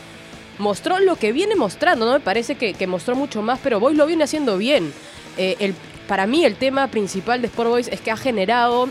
mostró 0.58 0.98
lo 0.98 1.16
que 1.16 1.32
viene 1.32 1.56
mostrando, 1.56 2.06
¿no? 2.06 2.12
Me 2.12 2.20
parece 2.20 2.56
que, 2.56 2.74
que 2.74 2.86
mostró 2.86 3.16
mucho 3.16 3.42
más, 3.42 3.58
pero 3.62 3.80
Boys 3.80 3.96
lo 3.96 4.06
viene 4.06 4.24
haciendo 4.24 4.58
bien. 4.58 4.92
Eh, 5.36 5.56
el, 5.60 5.74
para 6.06 6.26
mí 6.26 6.44
el 6.44 6.56
tema 6.56 6.88
principal 6.88 7.40
de 7.40 7.46
Sport 7.46 7.70
Boys 7.70 7.88
es 7.88 8.00
que 8.00 8.10
ha 8.10 8.16
generado 8.16 8.88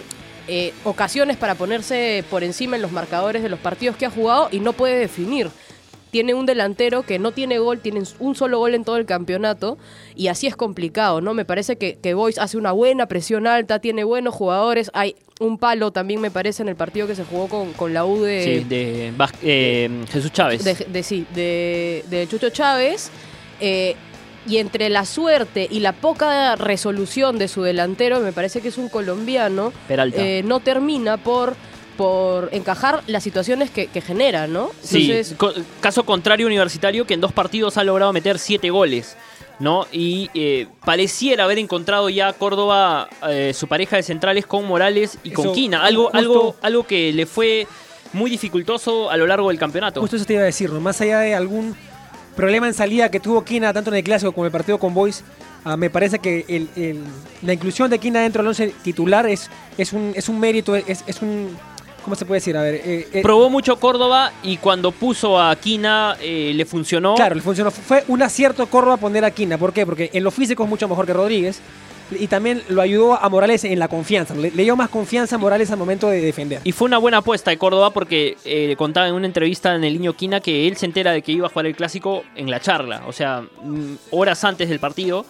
eh, 0.47 0.73
ocasiones 0.83 1.37
para 1.37 1.53
ponerse 1.53 2.23
por 2.29 2.43
encima 2.43 2.75
en 2.75 2.81
los 2.81 2.91
marcadores 2.91 3.43
de 3.43 3.49
los 3.49 3.59
partidos 3.59 3.95
que 3.97 4.07
ha 4.07 4.09
jugado 4.09 4.49
y 4.51 4.59
no 4.61 4.73
puede 4.73 4.97
definir. 4.97 5.51
Tiene 6.11 6.33
un 6.33 6.45
delantero 6.45 7.03
que 7.03 7.19
no 7.19 7.31
tiene 7.31 7.59
gol, 7.59 7.79
tiene 7.79 8.01
un 8.19 8.35
solo 8.35 8.57
gol 8.59 8.73
en 8.73 8.83
todo 8.83 8.97
el 8.97 9.05
campeonato 9.05 9.77
y 10.15 10.27
así 10.27 10.47
es 10.47 10.55
complicado, 10.55 11.21
¿no? 11.21 11.33
Me 11.35 11.45
parece 11.45 11.77
que, 11.77 11.97
que 12.01 12.13
Boys 12.15 12.39
hace 12.39 12.57
una 12.57 12.71
buena 12.71 13.05
presión 13.07 13.45
alta, 13.45 13.79
tiene 13.79 14.03
buenos 14.03 14.33
jugadores, 14.33 14.89
hay 14.93 15.15
un 15.39 15.57
palo 15.59 15.91
también 15.91 16.19
me 16.19 16.31
parece 16.31 16.63
en 16.63 16.69
el 16.69 16.75
partido 16.75 17.05
que 17.07 17.15
se 17.15 17.23
jugó 17.23 17.47
con, 17.47 17.73
con 17.73 17.93
la 17.93 18.05
U 18.05 18.21
de, 18.21 18.43
Sí, 18.43 18.63
de 18.67 19.13
eh, 19.43 19.89
Jesús 20.11 20.31
Chávez. 20.33 20.63
de, 20.63 20.73
de- 20.75 21.03
sí, 21.03 21.25
de, 21.33 22.03
de 22.09 22.27
Chucho 22.27 22.49
Chávez. 22.49 23.11
eh, 23.61 23.95
y 24.47 24.57
entre 24.57 24.89
la 24.89 25.05
suerte 25.05 25.67
y 25.69 25.81
la 25.81 25.91
poca 25.91 26.55
resolución 26.55 27.37
de 27.37 27.47
su 27.49 27.61
delantero, 27.61 28.19
me 28.21 28.31
parece 28.33 28.61
que 28.61 28.69
es 28.69 28.77
un 28.79 28.89
colombiano, 28.89 29.71
Peralta. 29.87 30.25
eh, 30.25 30.41
no 30.43 30.59
termina 30.61 31.17
por, 31.17 31.55
por 31.99 32.47
encajar 32.53 33.03
las 33.07 33.23
situaciones 33.23 33.69
que, 33.71 33.87
que 33.87 33.99
genera, 33.99 34.47
¿no? 34.47 34.71
Sí, 34.81 35.11
Entonces, 35.11 35.35
co- 35.37 35.51
caso 35.81 36.05
contrario 36.05 36.47
universitario 36.47 37.05
que 37.05 37.13
en 37.13 37.19
dos 37.19 37.33
partidos 37.33 37.77
ha 37.77 37.83
logrado 37.83 38.13
meter 38.13 38.39
siete 38.39 38.69
goles, 38.69 39.17
¿no? 39.59 39.85
Y 39.91 40.29
eh, 40.33 40.67
pareciera 40.85 41.43
haber 41.43 41.59
encontrado 41.59 42.07
ya 42.07 42.31
Córdoba 42.31 43.09
eh, 43.27 43.51
su 43.53 43.67
pareja 43.67 43.97
de 43.97 44.03
centrales 44.03 44.45
con 44.45 44.63
Morales 44.65 45.17
y 45.25 45.31
con 45.31 45.47
Eso, 45.47 45.53
Quina, 45.53 45.83
algo, 45.83 46.03
justo- 46.05 46.17
algo, 46.17 46.55
algo 46.61 46.87
que 46.87 47.11
le 47.11 47.25
fue 47.25 47.67
muy 48.13 48.31
dificultoso 48.31 49.09
a 49.11 49.17
lo 49.17 49.27
largo 49.27 49.49
del 49.49 49.59
campeonato. 49.59 49.99
Justo 49.99 50.15
eso 50.15 50.23
te 50.23 50.33
iba 50.35 50.43
a 50.43 50.45
decir, 50.45 50.71
¿no? 50.71 50.79
Más 50.79 51.01
allá 51.01 51.19
de 51.19 51.35
algún 51.35 51.75
problema 52.37 52.65
en 52.67 52.73
salida 52.73 53.11
que 53.11 53.19
tuvo 53.19 53.43
Kina 53.43 53.73
tanto 53.73 53.89
en 53.89 53.97
el 53.97 54.03
clásico 54.05 54.31
como 54.31 54.45
en 54.45 54.47
el 54.47 54.53
partido 54.53 54.79
con 54.79 54.93
Boys, 54.93 55.25
ah, 55.65 55.75
me 55.75 55.89
parece 55.89 56.19
que 56.19 56.45
el- 56.47 56.69
el- 56.77 57.03
la 57.41 57.51
inclusión 57.51 57.89
de 57.89 57.99
Kina 57.99 58.21
dentro 58.21 58.41
del 58.41 58.47
once 58.47 58.73
titular 58.83 59.27
es, 59.27 59.49
es, 59.77 59.91
un, 59.91 60.13
es 60.15 60.29
un 60.29 60.39
mérito, 60.39 60.77
es, 60.77 61.03
es 61.05 61.21
un... 61.21 61.57
¿Cómo 62.03 62.15
se 62.15 62.25
puede 62.25 62.39
decir? 62.39 62.57
A 62.57 62.61
ver, 62.61 62.75
eh, 62.75 63.07
eh, 63.13 63.21
Probó 63.21 63.49
mucho 63.49 63.79
Córdoba 63.79 64.31
y 64.43 64.57
cuando 64.57 64.91
puso 64.91 65.39
a 65.39 65.55
Quina 65.55 66.17
eh, 66.21 66.53
le 66.55 66.65
funcionó. 66.65 67.15
Claro, 67.15 67.35
le 67.35 67.41
funcionó. 67.41 67.71
Fue 67.71 68.03
un 68.07 68.21
acierto 68.21 68.67
Córdoba 68.67 68.97
poner 68.97 69.25
a 69.25 69.31
Quina. 69.31 69.57
¿Por 69.57 69.73
qué? 69.73 69.85
Porque 69.85 70.09
en 70.13 70.23
lo 70.23 70.31
físico 70.31 70.63
es 70.63 70.69
mucho 70.69 70.87
mejor 70.87 71.05
que 71.05 71.13
Rodríguez. 71.13 71.61
Y 72.11 72.25
también 72.25 72.63
lo 72.69 72.81
ayudó 72.81 73.21
a 73.21 73.29
Morales 73.29 73.63
en 73.65 73.77
la 73.77 73.87
confianza. 73.87 74.33
Le, 74.33 74.49
le 74.49 74.63
dio 74.63 74.75
más 74.75 74.89
confianza 74.89 75.35
a 75.35 75.37
Morales 75.37 75.69
al 75.69 75.77
momento 75.77 76.09
de 76.09 76.21
defender. 76.21 76.59
Y 76.63 76.71
fue 76.71 76.87
una 76.87 76.97
buena 76.97 77.17
apuesta 77.17 77.51
de 77.51 77.59
Córdoba 77.59 77.91
porque 77.91 78.75
contaba 78.79 79.07
en 79.07 79.13
una 79.13 79.27
entrevista 79.27 79.75
en 79.75 79.83
el 79.83 79.93
Niño 79.93 80.13
Quina 80.13 80.39
que 80.39 80.67
él 80.67 80.75
se 80.75 80.87
entera 80.87 81.11
de 81.11 81.21
que 81.21 81.31
iba 81.33 81.45
a 81.45 81.49
jugar 81.49 81.67
el 81.67 81.75
clásico 81.75 82.23
en 82.35 82.49
la 82.49 82.59
charla, 82.59 83.03
o 83.05 83.13
sea, 83.13 83.41
mm, 83.41 83.93
horas 84.09 84.43
antes 84.43 84.69
del 84.69 84.79
partido. 84.79 85.23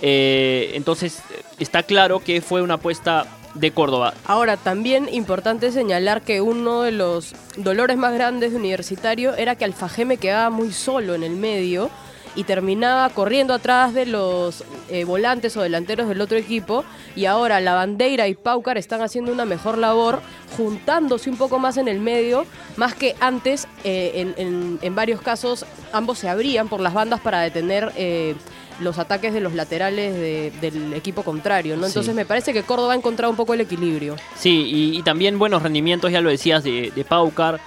Entonces 0.00 1.22
está 1.58 1.82
claro 1.82 2.20
que 2.20 2.40
fue 2.40 2.62
una 2.62 2.74
apuesta 2.74 3.26
de 3.54 3.70
Córdoba. 3.70 4.14
Ahora, 4.24 4.56
también 4.56 5.08
importante 5.12 5.72
señalar 5.72 6.22
que 6.22 6.40
uno 6.40 6.82
de 6.82 6.92
los 6.92 7.34
dolores 7.56 7.96
más 7.96 8.14
grandes 8.14 8.52
de 8.52 8.58
Universitario 8.58 9.34
era 9.34 9.56
que 9.56 9.64
Alfajeme 9.64 10.16
quedaba 10.16 10.50
muy 10.50 10.72
solo 10.72 11.14
en 11.14 11.22
el 11.22 11.32
medio 11.36 11.90
y 12.34 12.44
terminaba 12.44 13.10
corriendo 13.10 13.52
atrás 13.52 13.92
de 13.92 14.06
los 14.06 14.64
eh, 14.88 15.04
volantes 15.04 15.54
o 15.58 15.60
delanteros 15.60 16.08
del 16.08 16.22
otro 16.22 16.38
equipo 16.38 16.82
y 17.14 17.26
ahora 17.26 17.60
la 17.60 17.74
bandera 17.74 18.26
y 18.26 18.34
Paucar 18.34 18.78
están 18.78 19.02
haciendo 19.02 19.32
una 19.32 19.44
mejor 19.44 19.76
labor 19.76 20.22
juntándose 20.56 21.28
un 21.28 21.36
poco 21.36 21.58
más 21.58 21.76
en 21.76 21.88
el 21.88 22.00
medio, 22.00 22.46
más 22.76 22.94
que 22.94 23.16
antes 23.20 23.68
eh, 23.84 24.32
en, 24.38 24.78
en- 24.80 24.94
varios 24.94 25.20
casos 25.20 25.66
ambos 25.92 26.18
se 26.20 26.28
abrían 26.30 26.68
por 26.68 26.80
las 26.80 26.94
bandas 26.94 27.20
para 27.20 27.40
detener 27.42 27.92
eh, 27.96 28.34
los 28.80 28.98
ataques 28.98 29.32
de 29.34 29.40
los 29.40 29.54
laterales 29.54 30.14
de- 30.14 30.52
del 30.60 30.92
equipo 30.94 31.22
contrario, 31.22 31.76
¿no? 31.76 31.82
Sí. 31.84 31.88
Entonces 31.90 32.14
me 32.14 32.24
parece 32.26 32.52
que 32.52 32.62
Córdoba 32.62 32.92
ha 32.94 32.96
encontrado 32.96 33.30
un 33.30 33.36
poco 33.36 33.54
el 33.54 33.60
equilibrio. 33.60 34.16
Sí, 34.36 34.64
y, 34.66 34.98
y 34.98 35.02
también 35.02 35.38
buenos 35.38 35.62
rendimientos, 35.62 36.10
ya 36.12 36.20
lo 36.20 36.30
decías, 36.30 36.64
de, 36.64 36.92
de 36.94 37.04
Paucar, 37.04 37.60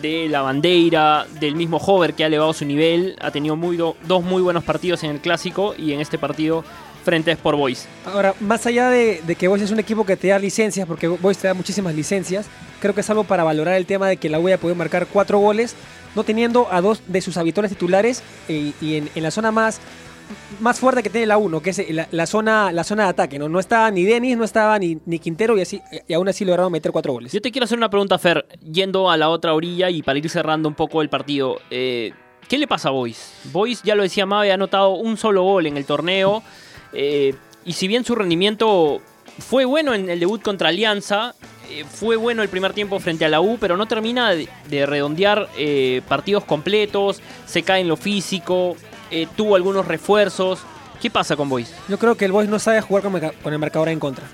de 0.00 0.28
la 0.28 0.40
Bandeira, 0.42 1.26
del 1.40 1.54
mismo 1.54 1.76
Hover 1.76 2.14
que 2.14 2.24
ha 2.24 2.26
elevado 2.28 2.52
su 2.52 2.64
nivel. 2.64 3.16
Ha 3.20 3.30
tenido 3.30 3.56
muy 3.56 3.76
do- 3.76 3.96
dos 4.06 4.22
muy 4.24 4.40
buenos 4.42 4.64
partidos 4.64 5.02
en 5.04 5.10
el 5.10 5.20
clásico 5.20 5.74
y 5.76 5.92
en 5.92 6.00
este 6.00 6.18
partido 6.18 6.64
frente 7.04 7.30
a 7.30 7.34
Sport 7.34 7.58
Boys. 7.58 7.86
Ahora, 8.06 8.34
más 8.40 8.64
allá 8.64 8.88
de, 8.88 9.20
de 9.26 9.34
que 9.34 9.48
Boys 9.48 9.62
es 9.62 9.70
un 9.72 9.80
equipo 9.80 10.06
que 10.06 10.16
te 10.16 10.28
da 10.28 10.38
licencias, 10.38 10.86
porque 10.86 11.08
Boys 11.08 11.36
te 11.36 11.48
da 11.48 11.52
muchísimas 11.54 11.94
licencias, 11.96 12.46
creo 12.80 12.94
que 12.94 13.00
es 13.00 13.10
algo 13.10 13.24
para 13.24 13.42
valorar 13.42 13.74
el 13.74 13.86
tema 13.86 14.08
de 14.08 14.16
que 14.18 14.28
la 14.28 14.38
U 14.38 14.46
haya 14.46 14.56
podido 14.58 14.76
marcar 14.76 15.06
cuatro 15.12 15.38
goles, 15.38 15.74
no 16.14 16.22
teniendo 16.24 16.68
a 16.70 16.80
dos 16.80 17.02
de 17.08 17.20
sus 17.20 17.36
habituales 17.38 17.70
titulares 17.72 18.22
eh, 18.48 18.72
y 18.80 18.96
en, 18.96 19.10
en 19.14 19.22
la 19.24 19.30
zona 19.32 19.50
más, 19.50 19.80
más 20.60 20.78
fuerte 20.80 21.02
que 21.02 21.10
tiene 21.10 21.26
la 21.26 21.38
U, 21.38 21.48
¿no? 21.48 21.60
que 21.60 21.70
es 21.70 21.90
la, 21.90 22.08
la 22.10 22.26
zona, 22.26 22.72
la 22.72 22.84
zona 22.84 23.04
de 23.04 23.10
ataque. 23.10 23.38
No, 23.38 23.48
no 23.48 23.58
estaba 23.60 23.90
ni 23.90 24.04
Denis, 24.04 24.36
no 24.36 24.44
estaba 24.44 24.78
ni, 24.78 24.98
ni 25.06 25.18
Quintero 25.18 25.56
y, 25.56 25.62
así, 25.62 25.80
y 26.06 26.12
aún 26.14 26.28
así 26.28 26.44
lograron 26.44 26.72
meter 26.72 26.92
cuatro 26.92 27.12
goles. 27.12 27.32
Yo 27.32 27.40
te 27.40 27.50
quiero 27.50 27.64
hacer 27.64 27.78
una 27.78 27.90
pregunta, 27.90 28.18
Fer, 28.18 28.46
yendo 28.60 29.10
a 29.10 29.16
la 29.16 29.28
otra 29.28 29.54
orilla 29.54 29.90
y 29.90 30.02
para 30.02 30.18
ir 30.18 30.28
cerrando 30.28 30.68
un 30.68 30.74
poco 30.74 31.02
el 31.02 31.08
partido. 31.08 31.60
Eh, 31.70 32.12
¿Qué 32.48 32.58
le 32.58 32.66
pasa 32.66 32.88
a 32.88 32.92
Boys? 32.92 33.32
Boys, 33.52 33.82
ya 33.82 33.94
lo 33.94 34.02
decía 34.02 34.26
Mabe, 34.26 34.50
ha 34.50 34.54
anotado 34.54 34.90
un 34.90 35.16
solo 35.16 35.42
gol 35.42 35.66
en 35.66 35.76
el 35.76 35.84
torneo. 35.84 36.42
eh, 36.92 37.34
y 37.64 37.74
si 37.74 37.86
bien 37.86 38.04
su 38.04 38.14
rendimiento 38.14 39.00
fue 39.38 39.64
bueno 39.64 39.94
en 39.94 40.10
el 40.10 40.18
debut 40.20 40.42
contra 40.42 40.68
Alianza, 40.68 41.34
eh, 41.70 41.84
fue 41.88 42.16
bueno 42.16 42.42
el 42.42 42.48
primer 42.48 42.72
tiempo 42.72 42.98
frente 42.98 43.24
a 43.24 43.28
la 43.28 43.40
U, 43.40 43.56
pero 43.58 43.76
no 43.76 43.86
termina 43.86 44.30
de, 44.30 44.48
de 44.68 44.84
redondear 44.84 45.48
eh, 45.56 46.02
partidos 46.08 46.44
completos, 46.44 47.22
se 47.46 47.62
cae 47.62 47.80
en 47.80 47.88
lo 47.88 47.96
físico, 47.96 48.76
eh, 49.12 49.28
tuvo 49.36 49.54
algunos 49.54 49.86
refuerzos. 49.86 50.60
¿Qué 51.00 51.10
pasa 51.10 51.36
con 51.36 51.48
Boys? 51.48 51.72
Yo 51.88 51.98
creo 51.98 52.16
que 52.16 52.24
el 52.24 52.32
Boys 52.32 52.48
no 52.48 52.58
sabe 52.58 52.80
jugar 52.80 53.04
con, 53.04 53.52
el 53.52 53.58
marcador 53.58 53.88
en 53.88 54.00
contra. 54.00 54.24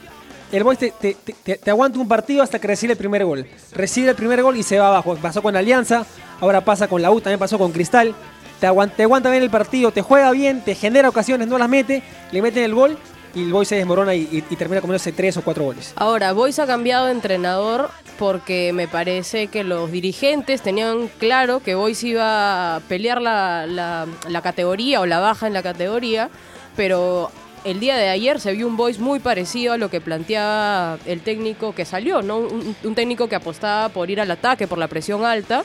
El 0.52 0.64
Boys 0.64 0.78
te 0.78 1.70
aguanta 1.70 1.99
un 1.99 2.08
partido 2.08 2.42
hasta 2.42 2.58
que 2.58 2.68
recibe 2.68 2.92
el 2.92 2.99
primer 2.99 3.25
gol. 3.25 3.47
Recibe 3.73 4.11
el 4.11 4.16
primer 4.16 4.42
gol 4.42 4.56
y 4.56 4.62
se 4.62 4.78
va 4.78 4.88
abajo. 4.88 5.16
Pasó 5.16 5.42
con 5.42 5.56
Alianza, 5.56 6.06
ahora 6.40 6.62
pasa 6.64 6.88
con 6.88 7.02
la 7.02 7.11
U, 7.11 7.20
también 7.20 7.38
pasó 7.38 7.58
con 7.58 7.73
Cristal. 7.73 8.14
Te 8.61 8.66
aguanta, 8.66 8.97
te 8.97 9.02
aguanta 9.02 9.30
bien 9.30 9.42
el 9.42 9.50
partido, 9.50 9.92
te 9.92 10.02
juega 10.02 10.30
bien, 10.30 10.62
te 10.62 10.75
genera 10.75 11.08
ocasiones, 11.08 11.49
no 11.49 11.58
las 11.58 11.68
mete, 11.68 12.02
le 12.32 12.42
meten 12.42 12.64
el 12.64 12.75
gol 12.75 12.99
y 13.35 13.42
el 13.44 13.52
Boys 13.52 13.68
se 13.68 13.76
desmorona 13.76 14.14
y, 14.14 14.42
termina 14.58 14.80
comiéndose 14.80 15.12
tres 15.12 15.37
o 15.37 15.42
cuatro 15.42 15.64
goles. 15.64 15.92
Ahora, 15.97 16.32
Boys 16.32 16.58
ha 16.58 16.66
cambiado 16.66 17.06
de 17.06 17.12
entrenador 17.12 17.90
porque 18.18 18.73
me 18.73 18.88
parece 18.88 19.47
que 19.47 19.64
los 19.64 19.92
dirigentes 19.92 20.62
tenían 20.62 21.08
claro 21.18 21.61
que 21.61 21.75
Boys 21.75 22.02
iba 22.04 22.76
a 22.76 22.80
pelear 22.80 23.20
la, 23.20 24.06
categoría 24.42 25.00
o 25.00 25.06
la 25.06 25.20
baja 25.20 25.47
en 25.47 25.52
la 25.52 25.62
categoría, 25.62 26.30
pero 26.76 27.30
el 27.64 27.80
día 27.80 27.97
de 27.97 28.08
ayer 28.08 28.40
se 28.40 28.52
vio 28.52 28.66
un 28.66 28.76
Boys 28.76 28.99
muy 28.99 29.20
parecido 29.20 29.75
a 29.75 29.76
lo 29.76 29.90
que 29.90 30.00
planteaba 30.00 30.99
el 31.06 31.20
técnico 31.20 31.75
que 31.75 31.85
salió, 31.85 32.23
¿no? 32.23 32.38
Un, 32.38 32.94
técnico 32.94 33.28
que 33.28 33.37
apostaba 33.37 33.88
por 33.90 34.11
ir 34.11 34.20
al 34.20 34.30
ataque, 34.30 34.66
por 34.66 34.78
la 34.78 34.88
presión 34.88 35.25
alta, 35.25 35.64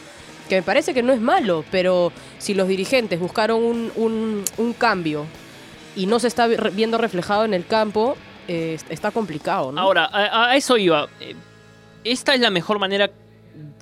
que 0.49 0.55
me 0.55 0.63
parece 0.63 0.93
que 0.93 1.01
no 1.01 1.13
es 1.13 1.21
malo, 1.21 1.63
pero 1.71 2.11
si 2.37 2.53
los 2.53 2.67
dirigentes 2.67 3.19
buscaron 3.19 3.91
un 3.95 4.75
cambio 4.77 5.25
y 5.95 6.05
no 6.05 6.19
se 6.19 6.27
está 6.27 6.47
vi- 6.47 6.55
viendo 6.73 6.97
reflejado 6.97 7.45
en 7.45 7.53
el 7.53 7.65
campo, 7.65 8.15
eh, 8.47 8.77
está 8.89 9.11
complicado, 9.11 9.71
¿no? 9.71 9.81
Ahora, 9.81 10.05
a, 10.05 10.49
a 10.49 10.55
eso 10.55 10.77
iba. 10.77 11.07
Eh, 11.19 11.35
Esta 12.03 12.33
es 12.33 12.41
la 12.41 12.49
mejor 12.49 12.79
manera 12.79 13.09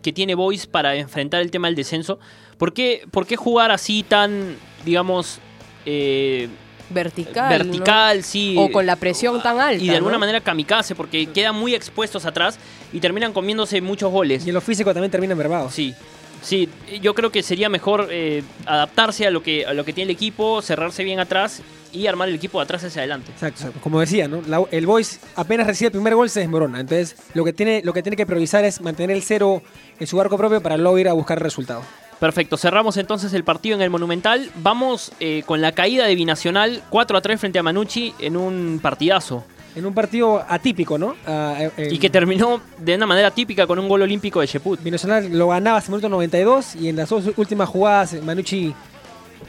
que 0.04 0.12
tiene 0.14 0.36
Boys 0.36 0.68
para 0.68 0.96
enfrentar 0.96 1.42
el 1.42 1.50
tema 1.52 1.68
del 1.68 1.76
descenso. 1.76 2.20
¿Por 2.58 2.74
qué, 2.74 3.04
por 3.12 3.26
qué 3.26 3.36
jugar 3.36 3.72
así 3.72 4.04
tan, 4.04 4.56
digamos, 4.86 5.40
eh, 5.86 6.48
vertical. 6.90 7.50
vertical, 7.50 8.18
¿no? 8.18 8.24
sí? 8.24 8.56
O 8.60 8.72
con 8.72 8.86
la 8.86 8.96
presión 8.98 9.42
tan 9.42 9.60
alta. 9.60 9.84
y 9.84 9.88
de 9.88 9.96
alguna 9.96 10.14
¿no? 10.14 10.20
manera 10.20 10.42
kamikaze, 10.42 10.94
porque 10.94 11.26
quedan 11.28 11.56
muy 11.56 11.74
expuestos 11.74 12.26
atrás 12.26 12.60
y 12.94 13.00
terminan 13.00 13.34
comiéndose 13.34 13.82
muchos 13.82 14.12
goles. 14.12 14.46
Y 14.46 14.50
en 14.50 14.56
lo 14.56 14.62
físico 14.62 14.94
también 14.94 15.10
termina 15.10 15.32
envergado. 15.32 15.70
Sí, 15.72 15.96
sí, 16.42 16.70
yo 17.02 17.16
creo 17.16 17.32
que 17.32 17.42
sería 17.42 17.70
mejor 17.70 18.10
eh, 18.12 18.44
adaptarse 18.66 19.26
a 19.26 19.32
lo, 19.32 19.42
que, 19.42 19.66
a 19.66 19.74
lo 19.74 19.86
que 19.86 19.94
tiene 19.94 20.12
el 20.12 20.16
equipo, 20.16 20.62
cerrarse 20.62 21.04
bien 21.04 21.20
atrás 21.20 21.62
y 21.92 22.08
armar 22.08 22.30
el 22.30 22.36
equipo 22.36 22.60
de 22.60 22.64
atrás 22.64 22.84
hacia 22.84 23.02
adelante. 23.02 23.32
Exacto, 23.32 23.60
exacto. 23.62 23.80
como 23.82 24.00
decía, 24.00 24.28
¿no? 24.28 24.42
La- 24.48 24.64
el 24.72 24.86
Boys 24.86 25.20
apenas 25.36 25.68
recibe 25.68 25.88
el 25.88 25.92
primer 25.94 26.16
gol 26.16 26.30
se 26.30 26.40
desmorona. 26.42 26.80
Entonces, 26.80 27.16
lo 27.34 27.44
que 27.44 27.54
tiene, 27.54 27.82
lo 27.84 27.94
que 27.94 28.02
tiene 28.04 28.16
que 28.16 28.26
priorizar 28.26 28.64
es 28.66 28.82
mantener 28.82 29.16
el 29.16 29.24
cero 29.24 29.62
en 30.00 30.08
su 30.08 30.20
arco 30.22 30.38
propio 30.38 30.62
para 30.62 30.78
luego 30.78 30.98
ir 31.00 31.08
a 31.10 31.14
buscar 31.14 31.38
el 31.38 31.44
resultado. 31.44 31.82
Perfecto, 32.20 32.56
cerramos 32.56 32.98
entonces 32.98 33.34
el 33.34 33.44
partido 33.44 33.76
en 33.76 33.82
el 33.82 33.90
Monumental. 33.90 34.52
Vamos 34.62 35.12
eh, 35.20 35.42
con 35.46 35.60
la 35.60 35.72
caída 35.72 36.06
de 36.06 36.14
Binacional 36.14 36.84
4 36.92 37.18
a 37.18 37.22
3 37.22 37.40
frente 37.40 37.58
a 37.60 37.64
Manucci 37.64 38.14
en 38.20 38.38
un 38.38 38.80
partidazo. 38.82 39.44
En 39.74 39.86
un 39.86 39.94
partido 39.94 40.44
atípico, 40.48 40.98
¿no? 40.98 41.16
Ah, 41.26 41.56
eh, 41.78 41.88
Y 41.92 41.98
que 41.98 42.10
terminó 42.10 42.62
de 42.78 42.94
una 42.96 43.06
manera 43.08 43.32
típica 43.32 43.66
con 43.66 43.80
un 43.80 43.88
gol 43.88 44.02
olímpico 44.02 44.42
de 44.42 44.46
Sheput. 44.48 44.84
Binacional 44.84 45.30
lo 45.36 45.48
ganaba 45.48 45.78
hasta 45.78 45.88
el 45.90 45.94
minuto 45.94 46.10
92 46.10 46.76
y 46.76 46.90
en 46.90 46.98
las 46.98 47.08
dos 47.10 47.24
últimas 47.38 47.70
jugadas 47.70 48.14
Manucci 48.22 48.76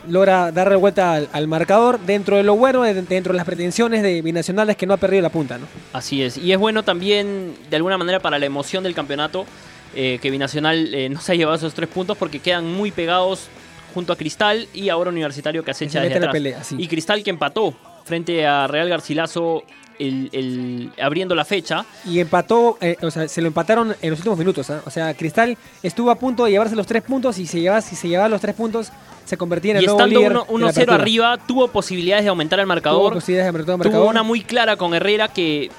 logra 0.08 0.50
darle 0.52 0.76
vuelta 0.76 1.14
al, 1.14 1.28
al 1.32 1.46
marcador 1.48 2.00
dentro 2.00 2.36
de 2.36 2.42
lo 2.42 2.56
bueno, 2.56 2.82
de- 2.82 2.94
dentro 3.02 3.32
de 3.32 3.36
las 3.36 3.46
pretensiones 3.46 4.02
de 4.02 4.20
Binacional 4.22 4.68
es 4.70 4.76
que 4.76 4.86
no 4.86 4.94
ha 4.94 4.96
perdido 4.96 5.22
la 5.22 5.28
punta, 5.30 5.58
¿no? 5.58 5.66
Así 5.92 6.22
es. 6.22 6.36
Y 6.36 6.52
es 6.52 6.58
bueno 6.58 6.82
también, 6.82 7.54
de 7.70 7.76
alguna 7.76 7.98
manera, 7.98 8.20
para 8.20 8.38
la 8.38 8.46
emoción 8.46 8.82
del 8.84 8.94
campeonato, 8.94 9.46
eh, 9.94 10.18
que 10.22 10.30
Binacional 10.30 10.94
eh, 10.94 11.08
no 11.08 11.20
se 11.20 11.32
ha 11.32 11.34
llevado 11.34 11.56
esos 11.56 11.74
tres 11.74 11.88
puntos 11.88 12.16
porque 12.16 12.38
quedan 12.40 12.66
muy 12.72 12.90
pegados 12.90 13.48
junto 13.94 14.12
a 14.12 14.16
Cristal 14.16 14.68
y 14.72 14.88
ahora 14.88 15.10
Universitario 15.10 15.62
que 15.64 15.70
acecha 15.70 16.00
se 16.00 16.04
desde 16.06 16.16
atrás. 16.16 16.32
pelea, 16.32 16.64
sí. 16.64 16.76
Y 16.78 16.88
Cristal 16.88 17.22
que 17.22 17.30
empató 17.30 17.74
frente 18.04 18.46
a 18.46 18.66
Real 18.66 18.88
Garcilaso 18.88 19.62
el, 19.98 20.30
el- 20.32 20.90
abriendo 21.00 21.34
la 21.34 21.44
fecha. 21.44 21.84
Y 22.06 22.18
empató, 22.18 22.78
eh, 22.80 22.96
o 23.02 23.10
sea, 23.10 23.28
se 23.28 23.40
lo 23.42 23.48
empataron 23.48 23.94
en 24.00 24.10
los 24.10 24.18
últimos 24.20 24.38
minutos. 24.38 24.68
¿ah? 24.70 24.80
O 24.86 24.90
sea, 24.90 25.12
Cristal 25.14 25.56
estuvo 25.82 26.10
a 26.10 26.14
punto 26.16 26.44
de 26.46 26.52
llevarse 26.52 26.74
los 26.74 26.86
tres 26.86 27.02
puntos 27.02 27.38
y 27.38 27.44
llevaba, 27.46 27.82
si 27.82 27.94
se 27.94 28.08
llevaba 28.08 28.28
los 28.30 28.40
tres 28.40 28.54
puntos 28.54 28.90
se 29.24 29.36
convertía 29.36 29.72
en 29.72 29.76
el 29.78 29.82
Y 29.84 29.86
nuevo 29.86 29.98
estando 30.00 30.18
líder 30.20 30.32
uno- 30.32 30.40
de 30.44 30.46
la 30.46 30.52
1-0 30.52 30.70
apertura. 30.70 30.94
arriba, 31.02 31.38
tuvo 31.46 31.68
posibilidades 31.68 32.24
de 32.24 32.28
aumentar 32.30 32.58
el 32.58 32.64
Tuvo 32.64 32.68
marcador. 32.74 33.12
posibilidades 33.14 33.44
de 33.46 33.48
aumentar 33.48 33.74
el 33.74 33.76
Tuvo 33.80 33.84
marcador. 33.90 34.08
una 34.10 34.22
muy 34.22 34.40
clara 34.42 34.76
con 34.76 34.94
Herrera 34.94 35.28
que, 35.28 35.70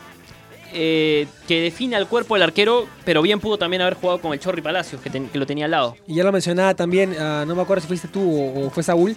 eh, 0.73 1.27
que 1.47 1.61
define 1.61 1.95
al 1.95 2.07
cuerpo 2.07 2.33
del 2.35 2.43
arquero, 2.43 2.87
pero 3.05 3.21
bien 3.21 3.39
pudo 3.39 3.57
también 3.57 3.81
haber 3.83 3.93
jugado 3.95 4.19
con 4.21 4.33
el 4.33 4.39
Chorri 4.39 4.61
Palacios, 4.61 5.01
que, 5.01 5.09
ten- 5.09 5.27
que 5.29 5.37
lo 5.37 5.45
tenía 5.45 5.65
al 5.65 5.71
lado. 5.71 5.95
Y 6.07 6.15
ya 6.15 6.23
lo 6.23 6.31
mencionaba 6.31 6.73
también, 6.73 7.15
ah, 7.19 7.43
no 7.47 7.53
me 7.55 7.61
acuerdo 7.61 7.81
si 7.81 7.87
fuiste 7.87 8.07
tú 8.07 8.21
o, 8.21 8.67
o 8.67 8.69
fue 8.71 8.81
Saúl, 8.81 9.15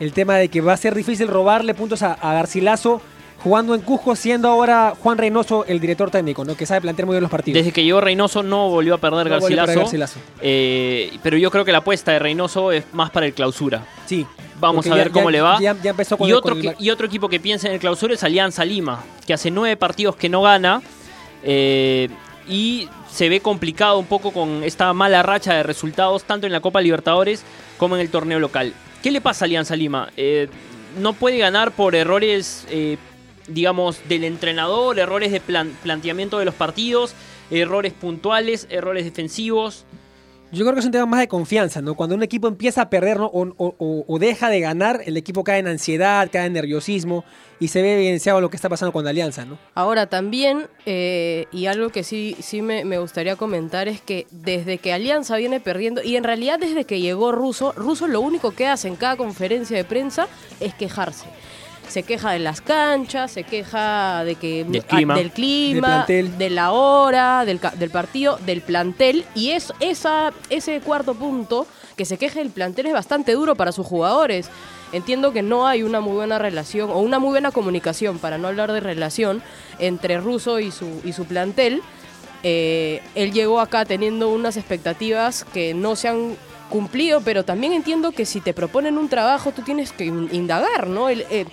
el 0.00 0.12
tema 0.12 0.36
de 0.36 0.48
que 0.48 0.60
va 0.60 0.72
a 0.72 0.76
ser 0.76 0.94
difícil 0.94 1.28
robarle 1.28 1.74
puntos 1.74 2.02
a, 2.02 2.12
a 2.14 2.32
Garcilaso 2.34 3.00
jugando 3.46 3.76
en 3.76 3.80
Cusco, 3.82 4.16
siendo 4.16 4.48
ahora 4.48 4.94
Juan 5.00 5.18
Reynoso 5.18 5.64
el 5.66 5.78
director 5.78 6.10
técnico, 6.10 6.44
¿no? 6.44 6.56
que 6.56 6.66
sabe 6.66 6.80
plantear 6.80 7.06
muy 7.06 7.14
bien 7.14 7.22
los 7.22 7.30
partidos. 7.30 7.56
Desde 7.60 7.70
que 7.72 7.84
llegó 7.84 8.00
Reynoso 8.00 8.42
no 8.42 8.68
volvió 8.70 8.94
a 8.94 8.98
perder 8.98 9.28
No 9.28 9.34
a 9.36 9.38
Garcilaso. 9.38 9.66
perder 9.66 9.82
Garcilaso. 9.84 10.18
Eh, 10.42 11.16
pero 11.22 11.36
yo 11.38 11.48
creo 11.52 11.64
que 11.64 11.70
la 11.70 11.78
apuesta 11.78 12.10
de 12.10 12.18
Reynoso 12.18 12.72
es 12.72 12.82
más 12.92 13.10
para 13.10 13.26
el 13.26 13.34
clausura. 13.34 13.86
Sí. 14.06 14.26
Vamos 14.58 14.84
a 14.88 14.94
ver 14.96 15.06
ya- 15.08 15.12
cómo 15.12 15.26
ya- 15.28 15.32
le 15.32 15.40
va. 15.42 15.60
Ya, 15.60 15.76
empezó 15.90 16.16
con 16.16 16.26
y, 16.26 16.32
el- 16.32 16.36
otro 16.38 16.50
con 16.50 16.58
el 16.58 16.62
que- 16.62 16.68
mar- 16.70 16.76
y 16.80 16.90
otro 16.90 17.06
equipo 17.06 17.28
que 17.28 17.38
piensa 17.38 17.68
en 17.68 17.74
el 17.74 17.78
clausura 17.78 18.14
es 18.14 18.24
Alianza 18.24 18.64
Lima, 18.64 19.04
que 19.24 19.32
hace 19.32 19.52
nueve 19.52 19.76
partidos 19.76 20.16
que 20.16 20.28
no 20.28 20.42
gana. 20.42 20.82
eh, 21.48 22.08
y 22.48 22.88
se 23.08 23.28
ve 23.28 23.38
complicado 23.40 23.98
un 24.00 24.06
poco 24.06 24.32
con 24.32 24.64
esta 24.64 24.92
mala 24.92 25.22
racha 25.22 25.54
de 25.54 25.62
resultados, 25.62 26.24
tanto 26.24 26.46
en 26.46 26.52
la 26.52 26.58
Copa 26.60 26.80
Libertadores 26.80 27.44
como 27.78 27.94
en 27.94 28.00
el 28.00 28.10
torneo 28.10 28.40
local. 28.40 28.72
¿Qué 29.02 29.12
le 29.12 29.20
pasa 29.20 29.44
a 29.44 29.46
Alianza 29.46 29.76
Lima? 29.76 30.08
Eh, 30.16 30.48
no 30.98 31.12
puede 31.12 31.38
ganar 31.38 31.70
por 31.72 31.94
errores, 31.94 32.66
eh, 32.70 32.96
digamos, 33.48 34.00
del 34.08 34.24
entrenador, 34.24 34.98
errores 34.98 35.32
de 35.32 35.40
plan- 35.40 35.76
planteamiento 35.82 36.38
de 36.38 36.44
los 36.44 36.54
partidos, 36.54 37.14
errores 37.50 37.92
puntuales, 37.92 38.66
errores 38.70 39.04
defensivos. 39.04 39.84
Yo 40.52 40.64
creo 40.64 40.74
que 40.74 40.80
es 40.80 40.86
un 40.86 40.92
tema 40.92 41.06
más 41.06 41.20
de 41.20 41.26
confianza, 41.28 41.82
¿no? 41.82 41.96
Cuando 41.96 42.14
un 42.14 42.22
equipo 42.22 42.46
empieza 42.46 42.82
a 42.82 42.88
perder 42.88 43.18
¿no? 43.18 43.26
o, 43.26 43.48
o- 43.56 43.74
o- 43.78 44.04
o 44.06 44.18
deja 44.20 44.48
de 44.48 44.60
ganar, 44.60 45.00
el 45.04 45.16
equipo 45.16 45.42
cae 45.42 45.58
en 45.58 45.66
ansiedad, 45.66 46.28
cae 46.32 46.46
en 46.46 46.52
nerviosismo 46.52 47.24
y 47.58 47.68
se 47.68 47.82
ve 47.82 47.94
evidenciado 47.94 48.40
lo 48.40 48.48
que 48.48 48.54
está 48.56 48.68
pasando 48.68 48.92
con 48.92 49.06
Alianza, 49.08 49.44
¿no? 49.44 49.58
Ahora 49.74 50.06
también, 50.06 50.68
eh, 50.86 51.46
y 51.50 51.66
algo 51.66 51.88
que 51.90 52.04
sí, 52.04 52.36
sí 52.40 52.62
me, 52.62 52.84
me 52.84 52.98
gustaría 52.98 53.34
comentar 53.34 53.88
es 53.88 54.00
que 54.00 54.28
desde 54.30 54.78
que 54.78 54.92
Alianza 54.92 55.36
viene 55.36 55.58
perdiendo, 55.58 56.00
y 56.02 56.14
en 56.14 56.22
realidad 56.22 56.60
desde 56.60 56.84
que 56.84 57.00
llegó 57.00 57.32
Russo, 57.32 57.72
Russo 57.72 58.06
lo 58.06 58.20
único 58.20 58.52
que 58.52 58.68
hace 58.68 58.86
en 58.86 58.94
cada 58.96 59.16
conferencia 59.16 59.76
de 59.76 59.84
prensa 59.84 60.28
es 60.60 60.74
quejarse. 60.74 61.26
Se 61.88 62.02
queja 62.02 62.32
de 62.32 62.38
las 62.40 62.60
canchas, 62.60 63.30
se 63.30 63.44
queja 63.44 64.24
de 64.24 64.34
que 64.34 64.64
Del 64.64 64.82
ah, 64.82 64.86
clima. 64.96 65.14
del 65.14 65.30
clima, 65.30 66.04
Del 66.06 66.36
de 66.38 66.50
la 66.50 66.72
hora, 66.72 67.44
del, 67.44 67.60
del 67.78 67.90
partido, 67.90 68.38
del 68.44 68.60
plantel. 68.60 69.24
Y 69.34 69.50
es, 69.50 69.72
esa, 69.80 70.32
ese 70.50 70.80
cuarto 70.80 71.14
punto, 71.14 71.66
que 71.96 72.04
se 72.04 72.18
queje 72.18 72.40
del 72.40 72.50
plantel, 72.50 72.86
es 72.86 72.92
bastante 72.92 73.32
duro 73.32 73.54
para 73.54 73.72
sus 73.72 73.86
jugadores. 73.86 74.48
Entiendo 74.92 75.32
que 75.32 75.42
no 75.42 75.66
hay 75.66 75.82
una 75.82 76.00
muy 76.00 76.12
buena 76.14 76.38
relación 76.38 76.90
o 76.90 76.98
una 77.00 77.18
muy 77.18 77.30
buena 77.30 77.50
comunicación, 77.50 78.18
para 78.18 78.38
no 78.38 78.48
hablar 78.48 78.72
de 78.72 78.80
relación, 78.80 79.42
entre 79.78 80.18
Russo 80.18 80.60
y 80.60 80.70
su, 80.70 81.00
y 81.04 81.12
su 81.12 81.24
plantel. 81.24 81.82
Eh, 82.42 83.02
él 83.14 83.32
llegó 83.32 83.60
acá 83.60 83.84
teniendo 83.84 84.28
unas 84.28 84.56
expectativas 84.56 85.44
que 85.44 85.74
no 85.74 85.96
se 85.96 86.08
han 86.08 86.36
cumplido, 86.70 87.20
pero 87.20 87.44
también 87.44 87.72
entiendo 87.72 88.12
que 88.12 88.26
si 88.26 88.40
te 88.40 88.52
proponen 88.52 88.98
un 88.98 89.08
trabajo, 89.08 89.52
tú 89.52 89.62
tienes 89.62 89.92
que 89.92 90.04
in- 90.04 90.28
indagar, 90.32 90.86
¿no? 90.88 91.08
El, 91.08 91.22
eh, 91.30 91.46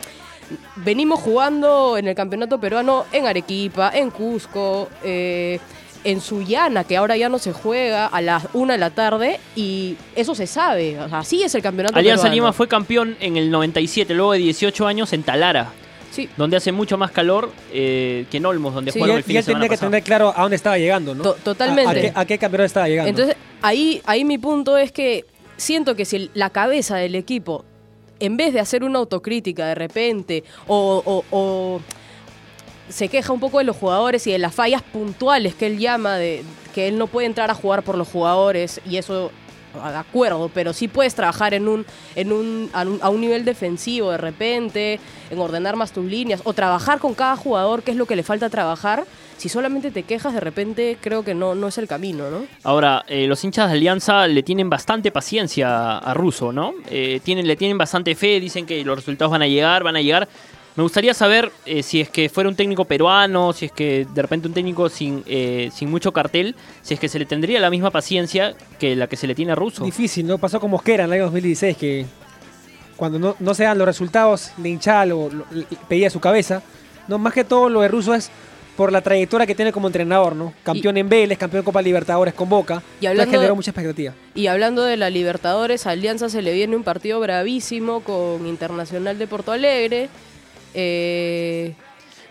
venimos 0.78 1.20
jugando 1.20 1.98
en 1.98 2.08
el 2.08 2.16
campeonato 2.16 2.60
peruano 2.60 3.06
en 3.12 3.26
Arequipa, 3.28 3.92
en 3.94 4.10
Cusco, 4.12 4.90
eh, 5.04 5.60
en 6.04 6.20
Sullana, 6.20 6.84
que 6.84 6.98
ahora 6.98 7.16
ya 7.16 7.30
no 7.30 7.40
se 7.40 7.54
juega 7.54 8.08
a 8.08 8.22
las 8.22 8.48
una 8.54 8.74
de 8.74 8.80
la 8.80 8.90
tarde, 8.90 9.40
y 9.56 9.96
eso 10.16 10.36
se 10.36 10.48
sabe. 10.48 11.00
O 11.00 11.08
sea, 11.10 11.20
así 11.20 11.44
es 11.44 11.56
el 11.56 11.62
campeonato 11.62 11.98
Alianza 11.98 12.24
peruano. 12.24 12.36
Lima 12.36 12.54
fue 12.54 12.68
campeón 12.68 13.16
en 13.22 13.38
el 13.38 13.50
97, 13.50 14.14
luego 14.14 14.34
de 14.34 14.40
18 14.40 14.86
años 14.88 15.14
en 15.14 15.24
Talara, 15.24 15.72
Sí, 16.12 16.30
donde 16.38 16.58
hace 16.58 16.72
mucho 16.72 16.96
más 16.98 17.10
calor 17.12 17.52
eh, 17.72 18.26
que 18.30 18.38
en 18.38 18.46
Olmos, 18.46 18.74
donde 18.76 18.92
Sí, 18.92 19.00
Y 19.00 19.02
jugaron 19.02 19.16
él, 19.16 19.20
el 19.20 19.24
fin 19.24 19.32
y 19.32 19.34
de 19.36 19.40
él 19.40 19.46
semana 19.46 19.60
tenía 19.62 19.70
que 19.70 19.76
pasado. 19.78 19.90
tener 19.92 20.04
claro 20.04 20.34
a 20.36 20.42
dónde 20.44 20.56
estaba 20.58 20.78
llegando, 20.78 21.16
¿no? 21.16 21.24
To- 21.24 21.34
totalmente. 21.44 21.88
A, 21.88 21.92
a 21.92 21.94
qué, 21.96 22.12
a 22.16 22.26
qué 22.26 22.38
campeonato 22.38 22.66
estaba 22.66 22.88
llegando. 22.88 23.10
Entonces, 23.10 23.36
ahí, 23.64 24.00
ahí 24.06 24.24
mi 24.26 24.38
punto 24.38 24.78
es 24.78 24.92
que 24.92 25.26
siento 25.58 25.96
que 25.96 26.06
si 26.06 26.18
el- 26.18 26.32
la 26.36 26.50
cabeza 26.52 26.98
del 26.98 27.16
equipo, 27.16 27.66
en 28.20 28.38
vez 28.38 28.54
de 28.54 28.60
hacer 28.60 28.84
una 28.84 29.00
autocrítica 29.00 29.68
de 29.68 29.76
repente, 29.76 30.44
o, 30.68 31.02
o- 31.06 31.24
o 31.32 31.82
se 32.90 33.08
queja 33.10 33.32
un 33.34 33.40
poco 33.40 33.58
de 33.60 33.64
los 33.64 33.78
jugadores 33.78 34.28
y 34.28 34.32
de 34.32 34.38
las 34.40 34.54
fallas 34.54 34.82
puntuales 34.82 35.56
que 35.56 35.66
él 35.68 35.80
llama, 35.80 36.18
de 36.18 36.44
que 36.76 36.88
él 36.88 36.98
no 36.98 37.08
puede 37.08 37.28
entrar 37.28 37.50
a 37.50 37.56
jugar 37.56 37.84
por 37.84 37.98
los 37.98 38.08
jugadores, 38.08 38.82
y 38.86 38.98
eso 38.98 39.32
de 39.74 39.98
acuerdo, 39.98 40.50
pero 40.54 40.74
sí 40.74 40.88
puedes 40.88 41.16
trabajar 41.16 41.54
en 41.54 41.68
un, 41.68 41.86
en 42.16 42.32
un, 42.32 42.70
a, 42.74 43.10
un, 43.10 43.22
nivel 43.22 43.46
defensivo 43.46 44.12
de 44.12 44.18
repente, 44.18 45.00
en 45.30 45.40
ordenar 45.40 45.76
más 45.76 45.92
tus 45.92 46.06
líneas, 46.06 46.42
o 46.44 46.54
trabajar 46.54 47.00
con 47.00 47.14
cada 47.14 47.36
jugador, 47.36 47.84
que 47.84 47.92
es 47.92 47.98
lo 47.98 48.06
que 48.06 48.16
le 48.16 48.24
falta 48.24 48.50
trabajar. 48.50 49.06
Si 49.38 49.50
solamente 49.50 49.92
te 49.92 50.04
quejas, 50.04 50.34
de 50.34 50.40
repente 50.40 50.98
creo 51.02 51.24
que 51.24 51.34
no, 51.34 51.56
no 51.56 51.68
es 51.68 51.78
el 51.78 51.88
camino, 51.88 52.30
¿no? 52.30 52.46
Ahora, 52.64 53.04
eh, 53.08 53.28
los 53.28 53.44
hinchas 53.44 53.70
de 53.70 53.78
Alianza 53.78 54.28
le 54.28 54.44
tienen 54.44 54.70
bastante 54.70 55.12
paciencia 55.12 55.98
a 55.98 56.14
Russo, 56.14 56.54
¿no? 56.54 56.74
Eh, 56.90 57.20
tienen, 57.24 57.48
le 57.48 57.56
tienen 57.56 57.78
bastante 57.78 58.16
fe, 58.16 58.40
dicen 58.40 58.66
que 58.66 58.84
los 58.86 58.96
resultados 58.96 59.32
van 59.32 59.42
a 59.42 59.48
llegar, 59.48 59.84
van 59.84 59.96
a 59.96 60.02
llegar. 60.02 60.30
Me 60.76 60.82
gustaría 60.84 61.14
saber 61.14 61.52
eh, 61.68 61.84
si 61.84 62.02
es 62.02 62.10
que 62.10 62.30
fuera 62.30 62.50
un 62.50 62.56
técnico 62.56 62.86
peruano, 62.86 63.54
si 63.54 63.66
es 63.66 63.72
que 63.72 64.08
de 64.12 64.22
repente 64.24 64.48
un 64.48 64.54
técnico 64.56 64.90
sin, 64.90 65.24
eh, 65.28 65.70
sin 65.74 65.92
mucho 65.92 66.12
cartel, 66.12 66.56
si 66.82 66.96
es 66.96 67.00
que 67.00 67.08
se 67.08 67.20
le 67.20 67.26
tendría 67.26 67.60
la 67.60 67.70
misma 67.70 67.92
paciencia 67.92 68.56
que 68.80 68.96
la 68.96 69.06
que 69.08 69.16
se 69.16 69.28
le 69.28 69.36
tiene 69.36 69.52
a 69.52 69.56
Russo. 69.56 69.84
Difícil, 69.84 70.26
¿no? 70.26 70.40
Pasó 70.40 70.60
con 70.60 70.72
Mosquera 70.72 71.04
en 71.04 71.10
el 71.10 71.14
año 71.14 71.24
2016, 71.26 71.78
que 71.78 72.06
cuando 72.96 73.20
no, 73.20 73.36
no 73.40 73.54
se 73.54 73.64
dan 73.66 73.78
los 73.78 73.86
resultados, 73.86 74.52
le 74.62 74.70
hinchaba, 74.70 75.06
lo, 75.06 75.30
lo- 75.30 75.46
le 75.52 75.66
pedía 75.88 76.10
su 76.10 76.20
cabeza. 76.20 76.64
No, 77.08 77.20
más 77.20 77.34
que 77.34 77.44
todo 77.44 77.70
lo 77.70 77.82
de 77.82 77.88
Russo 77.90 78.16
es 78.16 78.32
por 78.76 78.92
la 78.92 79.02
trayectoria 79.02 79.46
que 79.46 79.54
tiene 79.54 79.72
como 79.72 79.86
entrenador, 79.88 80.36
¿no? 80.36 80.54
Campeón 80.64 80.98
en 80.98 81.08
Vélez, 81.08 81.38
campeón 81.38 81.62
de 81.62 81.66
Copa 81.66 81.84
Libertadores 81.84 82.34
con 82.34 82.50
Boca. 82.50 82.82
Y 83.00 83.06
hablando 83.06 83.30
generó 83.32 83.50
de- 83.52 83.56
mucha 83.56 83.70
expectativa. 83.70 84.14
Y 84.34 84.48
hablando 84.48 84.82
de 84.84 84.98
la 84.98 85.12
Libertadores, 85.12 85.86
a 85.86 85.92
Alianza 85.92 86.30
se 86.30 86.42
le 86.42 86.52
viene 86.54 86.76
un 86.76 86.84
partido 86.84 87.20
bravísimo 87.20 88.00
con 88.00 88.48
Internacional 88.48 89.20
de 89.20 89.28
Porto 89.28 89.52
Alegre. 89.52 90.10
Eh, 90.74 91.74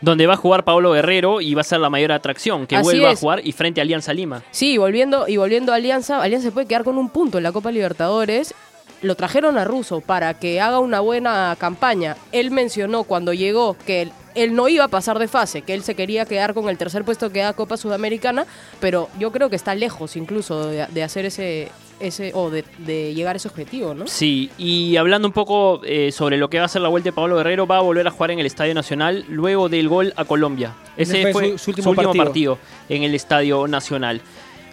Donde 0.01 0.27
va 0.27 0.35
a 0.35 0.37
jugar 0.37 0.65
Pablo 0.65 0.93
Guerrero 0.93 1.41
y 1.41 1.55
va 1.55 1.61
a 1.61 1.65
ser 1.65 1.81
la 1.81 1.91
mayor 1.91 2.13
atracción, 2.13 2.67
que 2.67 2.77
Así 2.77 2.85
vuelva 2.85 3.11
a 3.11 3.17
jugar 3.17 3.41
y 3.47 3.53
frente 3.53 3.81
a 3.81 3.83
Alianza 3.83 4.13
Lima. 4.13 4.43
sí, 4.51 4.77
volviendo, 4.79 5.29
y 5.29 5.37
volviendo 5.37 5.73
a 5.73 5.77
Alianza, 5.77 6.21
Alianza 6.21 6.49
se 6.49 6.53
puede 6.53 6.67
quedar 6.67 6.85
con 6.85 6.99
un 6.99 7.09
punto 7.09 7.39
en 7.39 7.45
la 7.45 7.53
Copa 7.53 7.71
Libertadores. 7.71 8.55
Lo 9.01 9.17
trajeron 9.17 9.59
a 9.59 9.65
Russo 9.65 10.01
para 10.01 10.35
que 10.35 10.61
haga 10.61 10.79
una 10.79 11.01
buena 11.01 11.57
campaña. 11.59 12.17
Él 12.31 12.53
mencionó 12.53 13.03
cuando 13.03 13.33
llegó 13.33 13.77
que 13.85 14.03
él, 14.03 14.13
él 14.37 14.55
no 14.55 14.69
iba 14.69 14.85
a 14.85 14.89
pasar 14.89 15.19
de 15.19 15.27
fase, 15.27 15.63
que 15.63 15.75
él 15.75 15.83
se 15.83 15.97
quería 15.97 16.25
quedar 16.25 16.55
con 16.55 16.69
el 16.69 16.79
tercer 16.79 17.05
puesto 17.05 17.31
que 17.31 17.41
da 17.41 17.53
Copa 17.53 17.77
Sudamericana, 17.77 18.47
pero 18.81 19.09
yo 19.19 19.33
creo 19.33 19.51
que 19.51 19.57
está 19.57 19.75
lejos 19.75 20.15
incluso 20.17 20.69
de, 20.69 20.87
de 20.87 21.03
hacer 21.03 21.25
ese, 21.27 21.69
ese 22.03 22.33
o 22.35 22.51
de, 22.51 22.65
de 22.79 23.15
llegar 23.15 23.35
a 23.35 23.39
ese 23.39 23.49
objetivo, 23.49 23.95
¿no? 23.95 24.07
Sí, 24.07 24.51
y 24.59 24.97
hablando 24.97 25.27
un 25.29 25.33
poco 25.33 25.81
eh, 25.85 26.13
sobre 26.13 26.37
lo 26.37 26.51
que 26.51 26.59
va 26.59 26.65
a 26.67 26.69
ser 26.69 26.83
la 26.83 26.89
vuelta 26.89 27.09
de 27.09 27.13
Pablo 27.13 27.37
Guerrero, 27.37 27.67
va 27.67 27.79
a 27.79 27.81
volver 27.81 28.07
a 28.07 28.11
jugar 28.11 28.31
en 28.33 28.39
el 28.39 28.47
Estadio 28.47 28.75
Nacional 28.75 29.25
luego 29.29 29.69
del 29.69 29.89
gol 29.89 30.13
a 30.17 30.25
Colombia. 30.25 30.75
Ese 30.97 31.23
fue, 31.23 31.33
fue 31.33 31.49
su- 31.59 31.73
su, 31.73 31.83
su 31.83 31.91
último, 31.91 32.13
partido. 32.15 32.59
en 32.89 33.03
el 33.05 33.15
Estadio 33.15 33.67
Nacional. 33.67 34.21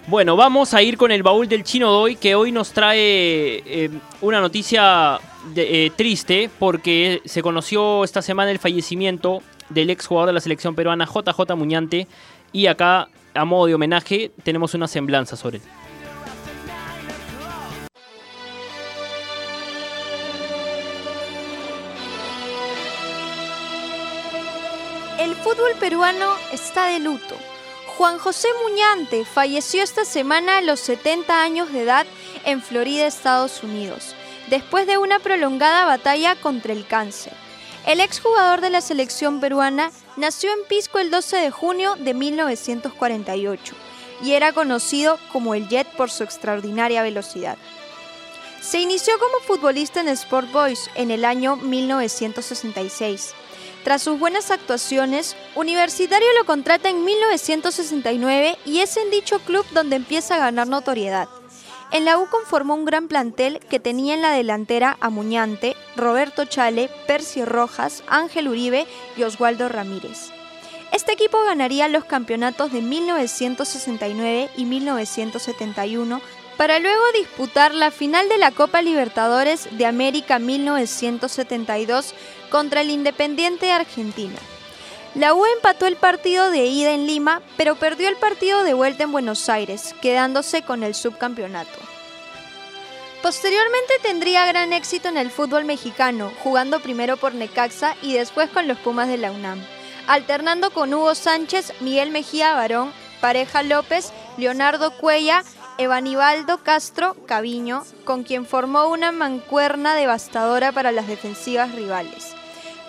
Bueno, 0.07 0.35
vamos 0.35 0.73
a 0.73 0.81
ir 0.81 0.97
con 0.97 1.11
el 1.11 1.21
baúl 1.21 1.47
del 1.47 1.63
Chino 1.63 1.91
Doy, 1.91 2.15
que 2.15 2.33
hoy 2.33 2.51
nos 2.51 2.71
trae 2.71 2.99
eh, 3.65 3.89
una 4.21 4.41
noticia 4.41 5.19
de- 5.53 5.85
eh, 5.85 5.91
triste, 5.95 6.49
porque 6.57 7.21
se 7.25 7.41
conoció 7.43 8.03
esta 8.03 8.21
semana 8.23 8.49
el 8.49 8.57
fallecimiento 8.59 9.43
del 9.69 9.91
exjugador 9.91 10.27
de 10.27 10.33
la 10.33 10.39
selección 10.41 10.73
peruana, 10.73 11.05
JJ 11.05 11.55
Muñante, 11.55 12.07
y 12.51 12.65
acá, 12.65 13.07
a 13.35 13.45
modo 13.45 13.67
de 13.67 13.75
homenaje, 13.75 14.31
tenemos 14.43 14.73
una 14.73 14.87
semblanza 14.87 15.35
sobre 15.35 15.57
él. 15.57 15.63
Fútbol 25.49 25.73
peruano 25.79 26.35
está 26.53 26.89
de 26.89 26.99
luto. 26.99 27.35
Juan 27.97 28.19
José 28.19 28.47
Muñante 28.61 29.25
falleció 29.25 29.81
esta 29.81 30.05
semana 30.05 30.59
a 30.59 30.61
los 30.61 30.79
70 30.79 31.41
años 31.41 31.73
de 31.73 31.81
edad 31.81 32.05
en 32.45 32.61
Florida, 32.61 33.07
Estados 33.07 33.63
Unidos, 33.63 34.13
después 34.51 34.85
de 34.85 34.99
una 34.99 35.17
prolongada 35.17 35.85
batalla 35.85 36.35
contra 36.35 36.71
el 36.71 36.85
cáncer. 36.85 37.33
El 37.87 37.99
exjugador 37.99 38.61
de 38.61 38.69
la 38.69 38.81
selección 38.81 39.39
peruana 39.39 39.89
nació 40.17 40.51
en 40.51 40.67
Pisco 40.67 40.99
el 40.99 41.09
12 41.09 41.37
de 41.37 41.49
junio 41.49 41.95
de 41.95 42.13
1948 42.13 43.75
y 44.21 44.33
era 44.33 44.53
conocido 44.53 45.17
como 45.31 45.55
el 45.55 45.67
Jet 45.67 45.87
por 45.97 46.11
su 46.11 46.23
extraordinaria 46.23 47.01
velocidad. 47.01 47.57
Se 48.61 48.79
inició 48.79 49.17
como 49.17 49.39
futbolista 49.39 49.99
en 49.99 50.09
Sport 50.09 50.51
Boys 50.51 50.91
en 50.93 51.09
el 51.09 51.25
año 51.25 51.55
1966. 51.55 53.33
Tras 53.89 54.03
sus 54.03 54.19
buenas 54.19 54.51
actuaciones, 54.51 55.35
Universitario 55.55 56.27
lo 56.37 56.45
contrata 56.45 56.89
en 56.89 57.03
1969 57.03 58.55
y 58.63 58.81
es 58.81 58.95
en 58.97 59.09
dicho 59.09 59.39
club 59.39 59.65
donde 59.71 59.95
empieza 59.95 60.35
a 60.35 60.37
ganar 60.37 60.67
notoriedad. 60.67 61.27
En 61.91 62.05
la 62.05 62.19
U 62.19 62.27
conformó 62.29 62.75
un 62.75 62.85
gran 62.85 63.07
plantel 63.07 63.59
que 63.67 63.79
tenía 63.79 64.13
en 64.13 64.21
la 64.21 64.29
delantera 64.29 64.95
a 65.01 65.09
Muñante, 65.09 65.75
Roberto 65.95 66.45
Chale, 66.45 66.91
Percy 67.07 67.43
Rojas, 67.43 68.03
Ángel 68.07 68.47
Uribe 68.47 68.85
y 69.17 69.23
Oswaldo 69.23 69.69
Ramírez. 69.69 70.29
Este 70.91 71.13
equipo 71.13 71.43
ganaría 71.43 71.87
los 71.87 72.05
campeonatos 72.05 72.71
de 72.71 72.83
1969 72.83 74.51
y 74.55 74.65
1971 74.65 76.21
para 76.59 76.77
luego 76.77 77.01
disputar 77.17 77.73
la 77.73 77.89
final 77.89 78.27
de 78.27 78.37
la 78.37 78.51
Copa 78.51 78.81
Libertadores 78.81 79.69
de 79.77 79.85
América 79.85 80.39
1972 80.39 82.13
contra 82.49 82.81
el 82.81 82.89
Independiente 82.89 83.67
de 83.67 83.71
Argentina. 83.71 84.39
La 85.15 85.33
U 85.33 85.43
empató 85.45 85.87
el 85.87 85.95
partido 85.95 86.51
de 86.51 86.65
ida 86.65 86.91
en 86.91 87.07
Lima, 87.07 87.41
pero 87.57 87.75
perdió 87.75 88.09
el 88.09 88.15
partido 88.15 88.63
de 88.63 88.73
vuelta 88.73 89.03
en 89.03 89.11
Buenos 89.11 89.49
Aires, 89.49 89.95
quedándose 90.01 90.61
con 90.61 90.83
el 90.83 90.93
subcampeonato. 90.93 91.79
Posteriormente 93.21 93.93
tendría 94.01 94.45
gran 94.45 94.71
éxito 94.71 95.09
en 95.09 95.17
el 95.17 95.29
fútbol 95.29 95.65
mexicano, 95.65 96.31
jugando 96.41 96.79
primero 96.79 97.17
por 97.17 97.33
Necaxa 97.33 97.95
y 98.01 98.13
después 98.13 98.49
con 98.49 98.67
los 98.67 98.77
Pumas 98.77 99.09
de 99.09 99.17
la 99.17 99.31
UNAM, 99.31 99.61
alternando 100.07 100.71
con 100.71 100.93
Hugo 100.93 101.15
Sánchez, 101.15 101.73
Miguel 101.81 102.11
Mejía 102.11 102.53
Barón, 102.53 102.93
Pareja 103.19 103.61
López, 103.63 104.13
Leonardo 104.37 104.91
Cuella, 104.91 105.43
Evanibaldo 105.77 106.63
Castro 106.63 107.15
Caviño, 107.25 107.83
con 108.05 108.23
quien 108.23 108.45
formó 108.45 108.87
una 108.87 109.11
mancuerna 109.11 109.95
devastadora 109.95 110.71
para 110.71 110.91
las 110.93 111.07
defensivas 111.07 111.73
rivales, 111.75 112.35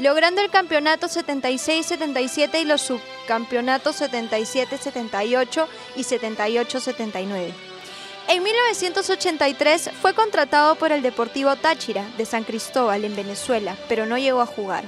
logrando 0.00 0.40
el 0.40 0.50
campeonato 0.50 1.08
76-77 1.08 2.60
y 2.60 2.64
los 2.64 2.80
subcampeonatos 2.80 4.00
77-78 4.00 5.66
y 5.94 6.00
78-79. 6.02 7.52
En 8.28 8.42
1983 8.42 9.90
fue 10.00 10.14
contratado 10.14 10.76
por 10.76 10.92
el 10.92 11.02
Deportivo 11.02 11.54
Táchira 11.56 12.08
de 12.16 12.24
San 12.24 12.44
Cristóbal 12.44 13.04
en 13.04 13.14
Venezuela, 13.14 13.76
pero 13.88 14.06
no 14.06 14.16
llegó 14.16 14.40
a 14.40 14.46
jugar. 14.46 14.84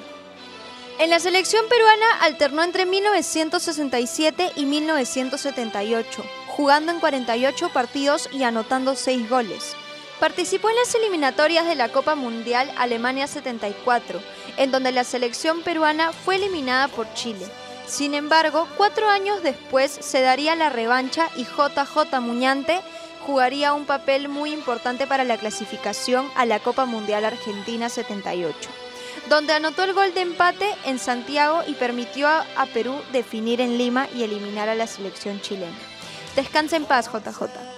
En 0.98 1.10
la 1.10 1.18
selección 1.18 1.66
peruana 1.68 2.06
alternó 2.20 2.62
entre 2.62 2.86
1967 2.86 4.52
y 4.56 4.64
1978, 4.64 6.24
jugando 6.48 6.92
en 6.92 7.00
48 7.00 7.70
partidos 7.70 8.28
y 8.32 8.44
anotando 8.44 8.94
6 8.94 9.28
goles. 9.28 9.74
Participó 10.22 10.70
en 10.70 10.76
las 10.76 10.94
eliminatorias 10.94 11.66
de 11.66 11.74
la 11.74 11.88
Copa 11.88 12.14
Mundial 12.14 12.70
Alemania 12.78 13.26
74, 13.26 14.20
en 14.56 14.70
donde 14.70 14.92
la 14.92 15.02
selección 15.02 15.62
peruana 15.62 16.12
fue 16.12 16.36
eliminada 16.36 16.86
por 16.86 17.12
Chile. 17.14 17.44
Sin 17.88 18.14
embargo, 18.14 18.68
cuatro 18.76 19.08
años 19.08 19.42
después 19.42 19.90
se 19.90 20.20
daría 20.20 20.54
la 20.54 20.70
revancha 20.70 21.28
y 21.34 21.42
JJ 21.42 22.20
Muñante 22.20 22.78
jugaría 23.26 23.74
un 23.74 23.84
papel 23.84 24.28
muy 24.28 24.52
importante 24.52 25.08
para 25.08 25.24
la 25.24 25.38
clasificación 25.38 26.30
a 26.36 26.46
la 26.46 26.60
Copa 26.60 26.84
Mundial 26.84 27.24
Argentina 27.24 27.88
78, 27.88 28.70
donde 29.28 29.54
anotó 29.54 29.82
el 29.82 29.92
gol 29.92 30.14
de 30.14 30.20
empate 30.20 30.72
en 30.84 31.00
Santiago 31.00 31.64
y 31.66 31.74
permitió 31.74 32.28
a, 32.28 32.66
Perú 32.72 32.94
definir 33.10 33.60
en 33.60 33.76
Lima 33.76 34.06
y 34.14 34.22
eliminar 34.22 34.68
a 34.68 34.76
la 34.76 34.86
selección 34.86 35.40
chilena. 35.40 35.76
Descansa 36.36 36.76
en 36.76 36.84
paz, 36.84 37.10
JJ. 37.12 37.71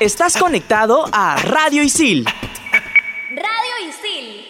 Estás 0.00 0.36
conectado 0.36 1.04
a 1.12 1.36
Radio 1.42 1.82
Isil. 1.82 2.24
Radio 2.24 3.88
Isil. 3.88 4.44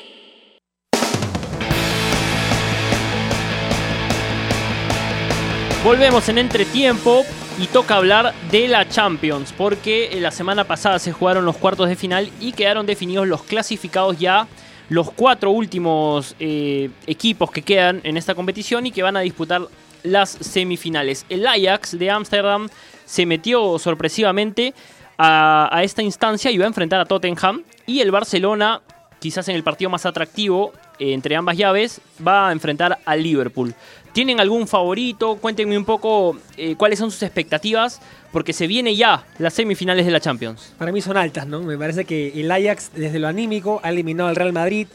Volvemos 5.84 6.28
en 6.28 6.38
entretiempo 6.38 7.24
y 7.58 7.66
toca 7.66 7.96
hablar 7.96 8.34
de 8.50 8.68
la 8.68 8.88
Champions, 8.88 9.52
porque 9.56 10.10
la 10.20 10.30
semana 10.30 10.64
pasada 10.64 10.98
se 10.98 11.12
jugaron 11.12 11.44
los 11.44 11.56
cuartos 11.56 11.88
de 11.88 11.96
final 11.96 12.30
y 12.40 12.52
quedaron 12.52 12.86
definidos 12.86 13.26
los 13.26 13.42
clasificados 13.42 14.18
ya, 14.18 14.46
los 14.88 15.10
cuatro 15.10 15.50
últimos 15.50 16.36
eh, 16.38 16.90
equipos 17.06 17.50
que 17.50 17.62
quedan 17.62 18.00
en 18.04 18.16
esta 18.16 18.34
competición 18.34 18.86
y 18.86 18.92
que 18.92 19.02
van 19.02 19.16
a 19.16 19.20
disputar 19.20 19.62
las 20.02 20.30
semifinales. 20.30 21.26
El 21.28 21.46
Ajax 21.46 21.98
de 21.98 22.10
Ámsterdam 22.10 22.68
se 23.08 23.24
metió 23.24 23.78
sorpresivamente 23.78 24.74
a, 25.16 25.80
esta 25.82 26.02
instancia 26.02 26.50
y 26.50 26.58
va 26.58 26.66
a 26.66 26.68
enfrentar 26.68 27.00
a 27.00 27.06
Tottenham 27.06 27.64
y 27.86 28.00
el 28.00 28.10
Barcelona, 28.10 28.82
quizás 29.18 29.48
en 29.48 29.56
el 29.56 29.64
partido 29.64 29.88
más 29.88 30.04
atractivo 30.04 30.72
eh, 30.98 31.14
entre 31.14 31.34
ambas 31.34 31.56
llaves, 31.56 32.02
va 32.24 32.48
a 32.48 32.52
enfrentar 32.52 32.98
al 33.06 33.22
Liverpool. 33.22 33.74
¿Tienen 34.12 34.40
algún 34.40 34.68
favorito? 34.68 35.36
Cuéntenme 35.36 35.78
un 35.78 35.86
poco 35.86 36.36
eh, 36.58 36.76
cuáles 36.76 36.98
son 36.98 37.10
sus 37.10 37.22
expectativas, 37.22 38.00
porque 38.30 38.52
se 38.52 38.66
viene 38.66 38.94
ya 38.94 39.24
las 39.38 39.54
semifinales 39.54 40.04
de 40.04 40.12
la 40.12 40.20
Champions. 40.20 40.74
Para 40.76 40.92
mí 40.92 41.00
son 41.00 41.16
altas, 41.16 41.46
¿no? 41.46 41.60
Me 41.62 41.78
parece 41.78 42.04
que 42.04 42.38
el 42.38 42.50
Ajax, 42.50 42.90
desde 42.94 43.18
lo 43.18 43.28
anímico, 43.28 43.80
ha 43.82 43.88
eliminado 43.88 44.28
al 44.28 44.36
Real 44.36 44.52
Madrid, 44.52 44.86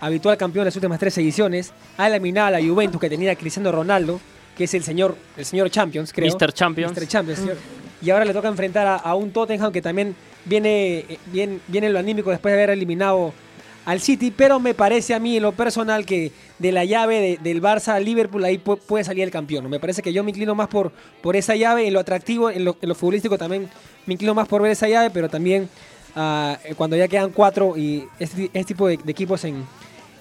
habitual 0.00 0.36
campeón 0.36 0.64
de 0.64 0.66
las 0.66 0.76
últimas 0.76 0.98
tres 0.98 1.16
ediciones, 1.16 1.72
ha 1.96 2.06
eliminado 2.06 2.48
a 2.48 2.50
la 2.50 2.60
Juventus 2.60 3.00
que 3.00 3.08
tenía 3.08 3.34
Cristiano 3.34 3.72
Ronaldo, 3.72 4.20
que 4.56 4.64
es 4.64 4.74
el 4.74 4.82
señor, 4.82 5.16
el 5.36 5.44
señor 5.44 5.70
Champions, 5.70 6.12
creo. 6.12 6.32
Mr. 6.34 6.52
Champions. 6.52 6.92
Mr. 6.96 7.06
Champions, 7.06 7.40
señor. 7.40 7.56
Y 8.02 8.10
ahora 8.10 8.24
le 8.24 8.32
toca 8.32 8.48
enfrentar 8.48 8.86
a, 8.86 8.96
a 8.96 9.14
un 9.14 9.30
Tottenham 9.30 9.72
que 9.72 9.82
también 9.82 10.14
viene, 10.44 10.98
eh, 11.08 11.18
bien, 11.26 11.60
viene 11.68 11.88
en 11.88 11.92
lo 11.92 11.98
anímico 11.98 12.30
después 12.30 12.52
de 12.52 12.58
haber 12.62 12.70
eliminado 12.70 13.32
al 13.84 14.00
City, 14.00 14.32
pero 14.36 14.58
me 14.58 14.74
parece 14.74 15.14
a 15.14 15.20
mí 15.20 15.36
en 15.36 15.42
lo 15.44 15.52
personal 15.52 16.04
que 16.04 16.32
de 16.58 16.72
la 16.72 16.84
llave 16.84 17.20
de- 17.20 17.38
del 17.42 17.62
Barça 17.62 17.88
al 17.94 18.04
Liverpool 18.04 18.44
ahí 18.44 18.58
pu- 18.58 18.78
puede 18.80 19.04
salir 19.04 19.22
el 19.22 19.30
campeón. 19.30 19.68
Me 19.70 19.78
parece 19.78 20.02
que 20.02 20.12
yo 20.12 20.24
me 20.24 20.30
inclino 20.30 20.54
más 20.56 20.68
por, 20.68 20.90
por 21.22 21.36
esa 21.36 21.54
llave, 21.54 21.86
en 21.86 21.92
lo 21.94 22.00
atractivo, 22.00 22.50
en 22.50 22.64
lo, 22.64 22.76
en 22.80 22.88
lo 22.88 22.94
futbolístico 22.96 23.38
también 23.38 23.68
me 24.06 24.14
inclino 24.14 24.34
más 24.34 24.48
por 24.48 24.60
ver 24.62 24.72
esa 24.72 24.88
llave, 24.88 25.10
pero 25.10 25.28
también 25.28 25.68
ah, 26.16 26.58
eh, 26.64 26.74
cuando 26.76 26.96
ya 26.96 27.06
quedan 27.08 27.30
cuatro 27.30 27.76
y 27.76 28.04
este, 28.18 28.44
este 28.52 28.64
tipo 28.74 28.88
de, 28.88 28.96
de 28.96 29.10
equipos 29.12 29.44
en, 29.44 29.64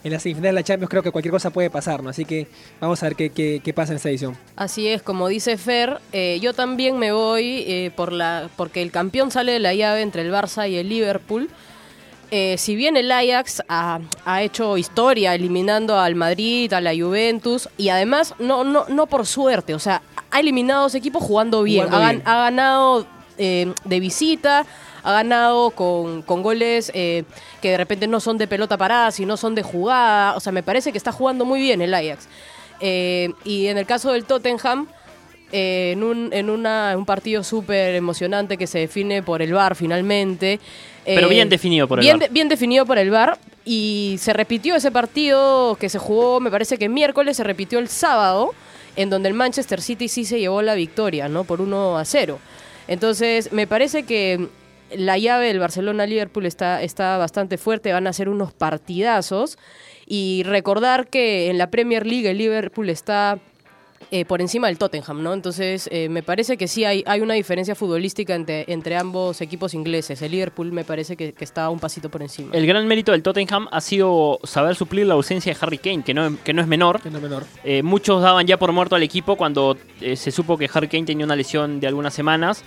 en 0.06 0.12
las 0.14 0.22
semifinales 0.24 0.54
de 0.54 0.62
la 0.62 0.64
Champions 0.64 0.90
creo 0.90 1.04
que 1.04 1.12
cualquier 1.12 1.32
cosa 1.34 1.50
puede 1.50 1.70
pasar, 1.70 2.02
¿no? 2.04 2.10
Así 2.12 2.24
que 2.26 2.48
vamos 2.80 3.02
a 3.04 3.08
ver 3.08 3.16
qué, 3.16 3.32
qué- 3.32 3.60
qué 3.64 3.74
pasa 3.74 3.92
en 3.92 3.98
esta 3.98 4.10
edición. 4.10 4.38
Así 4.56 4.88
es, 4.88 5.02
como 5.02 5.28
dice 5.28 5.58
Fer, 5.58 6.00
eh, 6.14 6.40
yo 6.42 6.54
también 6.54 6.98
me 6.98 7.12
voy 7.12 7.64
eh, 7.68 7.92
por 7.96 8.14
la, 8.14 8.50
porque 8.56 8.82
el 8.82 8.92
campeón 8.92 9.32
sale 9.32 9.52
de 9.52 9.60
la 9.60 9.74
llave 9.74 10.02
entre 10.04 10.22
el 10.22 10.32
Barça 10.32 10.70
y 10.70 10.76
el 10.78 10.88
Liverpool. 10.90 11.50
Eh, 12.32 12.56
si 12.58 12.76
bien 12.76 12.98
el 12.98 13.12
Ajax 13.12 13.62
ha, 13.68 14.00
ha 14.26 14.42
hecho 14.42 14.78
historia 14.78 15.36
eliminando 15.36 15.98
al 16.00 16.16
Madrid, 16.16 16.72
a 16.74 16.82
la 16.82 16.92
Juventus, 16.96 17.70
y 17.78 17.90
además 17.90 18.34
no, 18.40 18.64
no, 18.64 18.86
no 18.88 19.06
por 19.08 19.26
suerte, 19.28 19.74
o 19.76 19.80
sea, 19.80 20.02
ha 20.32 20.40
eliminado 20.40 20.80
a 20.82 20.84
dos 20.84 20.96
equipos 20.96 21.24
jugando 21.24 21.62
bien. 21.64 21.86
Jugando 21.86 21.98
ha, 22.06 22.10
gan- 22.10 22.16
bien. 22.18 22.28
ha 22.28 22.36
ganado 22.38 23.08
eh, 23.38 23.74
de 23.84 24.00
visita, 24.00 24.66
ha 25.06 25.12
ganado 25.14 25.70
con, 25.70 26.22
con 26.24 26.42
goles 26.44 26.92
eh, 26.94 27.24
que 27.62 27.70
de 27.72 27.78
repente 27.78 28.08
no 28.08 28.20
son 28.20 28.38
de 28.38 28.48
pelota 28.48 28.78
parada, 28.78 29.12
sino 29.12 29.38
son 29.38 29.56
de 29.56 29.62
jugada. 29.64 30.36
O 30.36 30.40
sea, 30.40 30.52
me 30.52 30.64
parece 30.64 30.92
que 30.92 30.98
está 30.98 31.12
jugando 31.14 31.46
muy 31.46 31.60
bien 31.62 31.82
el 31.82 31.94
Ajax. 31.94 32.28
Eh, 32.82 33.32
y 33.46 33.68
en 33.68 33.78
el 33.78 33.86
caso 33.86 34.12
del 34.12 34.26
Tottenham, 34.26 34.88
eh, 35.52 35.92
en, 35.94 36.04
un, 36.04 36.34
en 36.34 36.50
una- 36.50 36.96
un 36.98 37.06
partido 37.06 37.44
súper 37.44 37.96
emocionante 37.96 38.58
que 38.58 38.68
se 38.68 38.80
define 38.80 39.24
por 39.24 39.42
el 39.42 39.54
VAR 39.54 39.76
finalmente. 39.76 40.60
Pero 41.06 41.30
bien 41.30 41.50
definido 41.50 41.88
por 41.88 42.00
el 42.00 42.04
bien 42.06 42.18
VAR. 42.20 42.30
bien 42.32 42.50
definido 42.50 42.86
por 42.86 42.98
el 42.98 43.12
VAR. 43.12 43.38
Y 43.64 44.16
se 44.20 44.34
repitió 44.34 44.76
ese 44.76 44.92
partido 44.92 45.76
que 45.80 45.88
se 45.90 46.00
jugó, 46.00 46.40
me 46.40 46.52
parece 46.52 46.78
que 46.78 46.90
miércoles, 46.90 47.38
se 47.38 47.44
repitió 47.44 47.80
el 47.80 47.88
sábado, 47.90 48.54
en 48.96 49.10
donde 49.10 49.30
el 49.30 49.36
Manchester 49.36 49.82
City 49.82 50.08
sí 50.08 50.26
se 50.26 50.40
llevó 50.40 50.62
la 50.62 50.74
victoria, 50.76 51.30
¿no? 51.30 51.44
Por 51.46 51.62
1 51.62 51.98
a 51.98 52.06
0. 52.06 52.40
Entonces, 52.88 53.52
me 53.52 53.66
parece 53.68 54.04
que 54.04 54.48
la 54.94 55.18
llave 55.18 55.48
del 55.48 55.60
Barcelona-Liverpool 55.60 56.46
está, 56.46 56.82
está 56.82 57.18
bastante 57.18 57.58
fuerte, 57.58 57.94
van 57.94 58.08
a 58.08 58.14
ser 58.14 58.30
unos 58.30 58.54
partidazos. 58.54 59.58
Y 60.08 60.44
recordar 60.44 61.08
que 61.08 61.50
en 61.50 61.58
la 61.58 61.72
Premier 61.72 62.06
League 62.06 62.30
el 62.30 62.38
Liverpool 62.38 62.90
está 62.90 63.40
eh, 64.12 64.24
por 64.24 64.40
encima 64.40 64.68
del 64.68 64.78
Tottenham, 64.78 65.24
¿no? 65.24 65.34
Entonces, 65.34 65.90
eh, 65.92 66.10
me 66.10 66.22
parece 66.22 66.58
que 66.58 66.68
sí 66.68 66.86
hay, 66.86 67.04
hay 67.08 67.22
una 67.22 67.34
diferencia 67.34 67.74
futbolística 67.74 68.36
entre, 68.36 68.72
entre 68.72 68.96
ambos 68.98 69.42
equipos 69.42 69.74
ingleses. 69.74 70.22
El 70.22 70.32
Liverpool 70.32 70.72
me 70.72 70.84
parece 70.84 71.18
que, 71.18 71.34
que 71.34 71.44
está 71.44 71.70
un 71.70 71.80
pasito 71.80 72.10
por 72.10 72.22
encima. 72.22 72.54
El 72.54 72.68
gran 72.68 72.88
mérito 72.88 73.14
del 73.14 73.24
Tottenham 73.24 73.68
ha 73.72 73.82
sido 73.82 74.40
saber 74.44 74.76
suplir 74.76 75.08
la 75.08 75.16
ausencia 75.16 75.54
de 75.54 75.60
Harry 75.60 75.80
Kane, 75.80 76.04
que 76.04 76.14
no, 76.14 76.38
que 76.44 76.54
no 76.54 76.62
es 76.62 76.68
menor. 76.68 77.02
Que 77.02 77.10
no 77.10 77.18
es 77.18 77.24
menor. 77.24 77.46
Eh, 77.64 77.82
muchos 77.82 78.22
daban 78.22 78.46
ya 78.46 78.58
por 78.58 78.72
muerto 78.72 78.96
al 78.96 79.02
equipo 79.02 79.38
cuando 79.38 79.76
eh, 80.02 80.16
se 80.16 80.30
supo 80.30 80.56
que 80.58 80.70
Harry 80.72 80.88
Kane 80.88 81.06
tenía 81.06 81.26
una 81.26 81.36
lesión 81.36 81.80
de 81.80 81.88
algunas 81.88 82.14
semanas. 82.14 82.64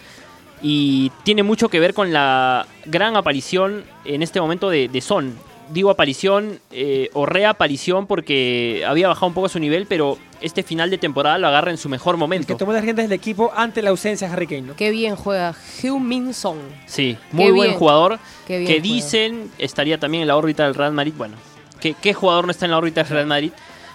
Y 0.63 1.11
tiene 1.25 1.43
mucho 1.43 1.69
que 1.69 1.79
ver 1.81 1.95
con 1.95 2.13
la 2.13 2.67
gran 2.85 3.17
aparición 3.17 3.85
en 4.05 4.23
este 4.23 4.41
momento 4.41 4.71
de, 4.71 4.89
de 4.89 5.01
Son. 5.01 5.35
Digo 5.71 5.91
aparición 5.91 6.61
eh, 6.71 7.11
o 7.13 7.27
reaparición 7.27 8.07
porque 8.07 8.83
había 8.89 9.07
bajado 9.09 9.27
un 9.27 9.35
poco 9.35 9.51
su 9.51 9.59
nivel, 9.59 9.85
pero 9.87 10.17
este 10.41 10.63
final 10.63 10.89
de 10.89 10.97
temporada 10.97 11.37
lo 11.37 11.47
agarra 11.47 11.71
en 11.71 11.77
su 11.77 11.91
mejor 11.91 12.15
Que 12.15 12.19
momento. 12.21 12.57
tomó 12.57 12.73
las 12.73 12.83
riendas 12.83 13.05
del 13.05 13.13
equipo 13.13 13.53
ante 13.55 13.83
la 13.83 13.91
ausencia 13.91 14.27
de 14.29 14.33
Harry 14.33 14.47
Kane, 14.47 14.63
¿no? 14.63 14.77
Qué 14.77 14.91
bien 14.91 15.15
juega 15.15 15.55
Heung-Min 15.83 16.33
Son. 16.33 16.57
Sí, 16.87 17.19
muy 17.33 17.51
buen 17.51 17.69
bien. 17.69 17.79
jugador. 17.79 18.19
Qué 18.47 18.61
bien 18.61 18.67
que 18.67 18.81
juega. 18.81 18.95
dicen 18.95 19.51
estaría 19.59 19.99
también 19.99 20.23
en 20.23 20.29
la 20.29 20.37
órbita 20.39 20.65
del 20.65 20.75
Real 20.75 20.93
Madrid. 20.93 21.13
Bueno, 21.19 21.37
¿qué, 21.81 21.95
qué 22.01 22.15
jugador 22.15 22.47
no 22.47 22.51
está 22.51 22.65
en 22.65 22.71
la 22.71 22.79
órbita 22.79 23.03
del 23.03 23.13
Real 23.13 23.27
Madrid? 23.27 23.53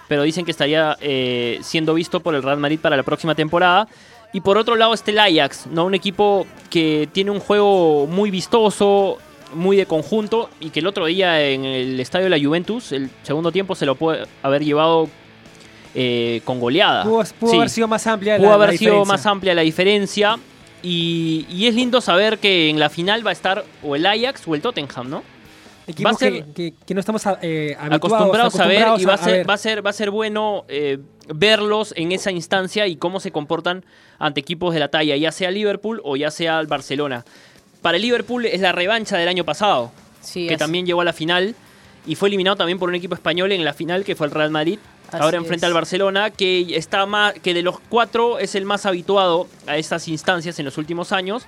Pero 0.07 0.21
dicen 0.21 0.45
que 0.45 0.51
estaría 0.51 0.95
eh, 1.01 1.57
siendo 1.63 1.95
visto 1.95 2.19
por 2.19 2.35
el 2.35 2.43
Real 2.43 2.57
Madrid 2.59 2.77
para 2.79 2.95
la 2.95 3.03
próxima 3.03 3.33
temporada. 3.33 3.87
Y 4.33 4.41
por 4.41 4.57
otro 4.57 4.75
lado 4.75 4.93
está 4.93 5.11
el 5.11 5.19
Ajax, 5.19 5.67
¿no? 5.67 5.85
un 5.85 5.93
equipo 5.93 6.47
que 6.71 7.07
tiene 7.11 7.29
un 7.31 7.39
juego 7.39 8.07
muy 8.07 8.31
vistoso, 8.31 9.19
muy 9.53 9.77
de 9.77 9.85
conjunto, 9.85 10.49
y 10.59 10.71
que 10.71 10.79
el 10.79 10.87
otro 10.87 11.05
día 11.05 11.39
en 11.47 11.63
el 11.65 11.99
estadio 11.99 12.25
de 12.25 12.29
la 12.37 12.43
Juventus, 12.43 12.91
el 12.91 13.09
segundo 13.21 13.51
tiempo 13.51 13.75
se 13.75 13.85
lo 13.85 13.93
puede 13.95 14.25
haber 14.41 14.63
llevado 14.63 15.07
eh, 15.95 16.41
con 16.45 16.59
goleada. 16.59 17.03
Pudo, 17.03 17.23
pudo 17.39 17.51
Sí. 17.51 17.57
haber 17.57 17.69
sido 17.69 17.87
más 17.87 18.07
amplia 18.07 18.37
Pudo 18.37 18.47
la, 18.49 18.53
haber 18.55 18.69
la 18.71 18.77
sido 18.77 18.91
diferencia. 18.93 19.13
más 19.13 19.25
amplia 19.27 19.53
la 19.53 19.61
diferencia. 19.61 20.39
Y, 20.81 21.45
y 21.49 21.67
es 21.67 21.75
lindo 21.75 22.01
saber 22.01 22.39
que 22.39 22.69
en 22.69 22.79
la 22.79 22.89
final 22.89 23.25
va 23.25 23.29
a 23.29 23.33
estar 23.33 23.63
o 23.83 23.95
el 23.95 24.05
Ajax 24.05 24.41
o 24.47 24.55
el 24.55 24.61
Tottenham, 24.61 25.09
¿no? 25.09 25.23
Equipos 25.87 26.11
va 26.13 26.15
a 26.15 26.19
ser- 26.19 26.43
que, 26.45 26.53
que- 26.53 26.73
que 26.85 26.93
no 26.93 26.99
estamos 26.99 27.21
eh, 27.41 27.75
acostumbrados 27.79 28.59
a 28.59 28.67
ver 28.67 28.87
y 28.99 29.05
va 29.05 29.15
a 29.15 29.17
ser, 29.17 29.33
ver. 29.39 29.49
va 29.49 29.53
a 29.53 29.57
ser, 29.57 29.85
va 29.85 29.89
a 29.89 29.93
ser 29.93 30.09
bueno 30.11 30.63
eh, 30.67 30.97
verlos 31.27 31.93
en 31.97 32.11
esa 32.11 32.31
instancia 32.31 32.87
y 32.87 32.95
cómo 32.95 33.19
se 33.19 33.31
comportan 33.31 33.83
ante 34.19 34.39
equipos 34.39 34.73
de 34.73 34.79
la 34.79 34.87
talla, 34.89 35.15
ya 35.17 35.31
sea 35.31 35.51
Liverpool 35.51 36.01
o 36.03 36.15
ya 36.15 36.31
sea 36.31 36.59
el 36.59 36.67
Barcelona. 36.67 37.25
Para 37.81 37.97
el 37.97 38.03
Liverpool 38.03 38.45
es 38.45 38.61
la 38.61 38.71
revancha 38.71 39.17
del 39.17 39.27
año 39.27 39.43
pasado, 39.43 39.91
Sí, 40.21 40.47
que 40.47 40.55
también 40.57 40.85
llegó 40.85 41.01
a 41.01 41.05
la 41.05 41.11
final 41.13 41.53
y 42.05 42.15
fue 42.15 42.29
eliminado 42.29 42.55
también 42.55 42.79
por 42.79 42.87
un 42.87 42.95
equipo 42.95 43.13
español 43.15 43.51
en 43.51 43.65
la 43.65 43.73
final 43.73 44.05
que 44.05 44.15
fue 44.15 44.27
el 44.27 44.31
Real 44.33 44.51
Madrid. 44.51 44.79
Así 45.09 45.21
Ahora 45.21 45.37
enfrenta 45.37 45.67
es. 45.67 45.69
al 45.69 45.73
Barcelona, 45.73 46.29
que 46.31 46.75
está 46.77 47.05
más, 47.05 47.33
que 47.33 47.53
de 47.53 47.61
los 47.61 47.79
cuatro 47.81 48.39
es 48.39 48.55
el 48.55 48.65
más 48.65 48.85
habituado 48.85 49.47
a 49.67 49.77
estas 49.77 50.07
instancias 50.07 50.57
en 50.59 50.65
los 50.65 50.77
últimos 50.77 51.11
años 51.11 51.43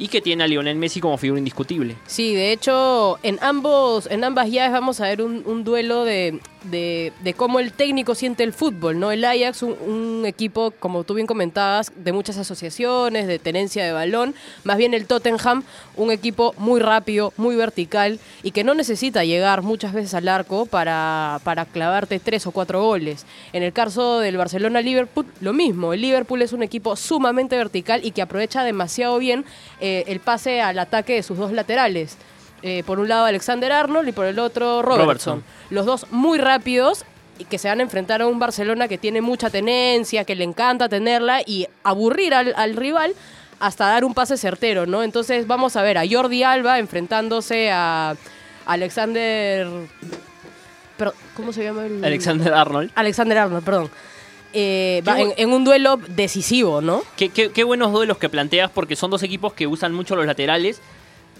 y 0.00 0.08
que 0.08 0.22
tiene 0.22 0.42
a 0.42 0.46
Lionel 0.48 0.76
Messi 0.76 0.98
como 0.98 1.18
figura 1.18 1.38
indiscutible. 1.38 1.94
Sí, 2.06 2.34
de 2.34 2.52
hecho, 2.52 3.18
en 3.22 3.38
ambos, 3.42 4.08
en 4.10 4.24
ambas 4.24 4.50
llaves 4.50 4.72
vamos 4.72 4.98
a 5.00 5.04
ver 5.04 5.20
un, 5.20 5.42
un 5.44 5.62
duelo 5.62 6.04
de 6.04 6.40
de, 6.64 7.12
cómo 7.36 7.60
el 7.60 7.72
técnico 7.72 8.14
siente 8.14 8.42
el 8.42 8.52
fútbol, 8.52 8.98
¿no? 8.98 9.10
El 9.10 9.24
Ajax, 9.24 9.62
un, 9.62 9.76
un 9.86 10.26
equipo, 10.26 10.72
como 10.72 11.04
tú 11.04 11.14
bien 11.14 11.26
comentabas, 11.26 11.92
de 11.96 12.12
muchas 12.12 12.38
asociaciones, 12.38 13.26
de 13.26 13.38
tenencia 13.38 13.84
de 13.84 13.92
balón, 13.92 14.34
más 14.64 14.76
bien 14.76 14.94
el 14.94 15.06
Tottenham, 15.06 15.62
un 15.96 16.10
equipo 16.10 16.54
muy 16.58 16.80
rápido, 16.80 17.32
muy 17.36 17.56
vertical 17.56 18.18
y 18.42 18.50
que 18.50 18.64
no 18.64 18.74
necesita 18.74 19.24
llegar 19.24 19.62
muchas 19.62 19.92
veces 19.92 20.14
al 20.14 20.28
arco 20.28 20.66
para, 20.66 21.40
para 21.44 21.64
clavarte 21.64 22.18
tres 22.18 22.46
o 22.46 22.50
cuatro 22.50 22.82
goles. 22.82 23.26
En 23.52 23.62
el 23.62 23.72
caso 23.72 24.18
del 24.18 24.36
Barcelona-Liverpool, 24.36 25.26
lo 25.40 25.52
mismo. 25.52 25.92
El 25.92 26.02
Liverpool 26.02 26.42
es 26.42 26.52
un 26.52 26.62
equipo 26.62 26.96
sumamente 26.96 27.56
vertical 27.56 28.04
y 28.04 28.12
que 28.12 28.22
aprovecha 28.22 28.64
demasiado 28.64 29.18
bien 29.18 29.44
eh, 29.80 30.04
el 30.06 30.20
pase 30.20 30.60
al 30.60 30.78
ataque 30.78 31.14
de 31.14 31.22
sus 31.22 31.38
dos 31.38 31.52
laterales. 31.52 32.16
Eh, 32.62 32.82
por 32.84 32.98
un 33.00 33.08
lado 33.08 33.24
Alexander 33.24 33.72
Arnold 33.72 34.08
y 34.08 34.12
por 34.12 34.26
el 34.26 34.38
otro 34.38 34.82
Robertson. 34.82 35.04
Robertson. 35.06 35.44
Los 35.70 35.86
dos 35.86 36.06
muy 36.10 36.38
rápidos 36.38 37.04
y 37.38 37.44
que 37.46 37.56
se 37.58 37.68
van 37.68 37.80
a 37.80 37.82
enfrentar 37.82 38.20
a 38.20 38.26
un 38.26 38.38
Barcelona 38.38 38.86
que 38.86 38.98
tiene 38.98 39.22
mucha 39.22 39.48
tenencia, 39.48 40.24
que 40.24 40.34
le 40.34 40.44
encanta 40.44 40.88
tenerla 40.88 41.40
y 41.46 41.66
aburrir 41.84 42.34
al, 42.34 42.52
al 42.56 42.76
rival 42.76 43.14
hasta 43.60 43.86
dar 43.86 44.04
un 44.04 44.12
pase 44.12 44.36
certero, 44.36 44.84
¿no? 44.86 45.02
Entonces 45.02 45.46
vamos 45.46 45.76
a 45.76 45.82
ver 45.82 45.96
a 45.96 46.02
Jordi 46.10 46.42
Alba 46.42 46.78
enfrentándose 46.78 47.70
a 47.70 48.14
Alexander... 48.66 49.66
Pero, 50.96 51.14
¿Cómo 51.34 51.52
se 51.52 51.64
llama 51.64 51.86
el...? 51.86 52.04
Alexander 52.04 52.52
Arnold. 52.52 52.90
Alexander 52.94 53.38
Arnold, 53.38 53.64
perdón. 53.64 53.90
Eh, 54.52 55.02
va 55.08 55.18
en 55.20 55.52
un 55.52 55.64
duelo 55.64 55.98
decisivo, 56.08 56.80
¿no? 56.82 57.02
Qué, 57.16 57.28
qué- 57.30 57.50
qué 57.52 57.64
buenos 57.64 57.92
duelos 57.92 58.18
que 58.18 58.28
planteas 58.28 58.70
porque 58.70 58.96
son 58.96 59.10
dos 59.10 59.22
equipos 59.22 59.52
que 59.54 59.66
usan 59.66 59.92
mucho 59.94 60.16
los 60.16 60.26
laterales. 60.26 60.80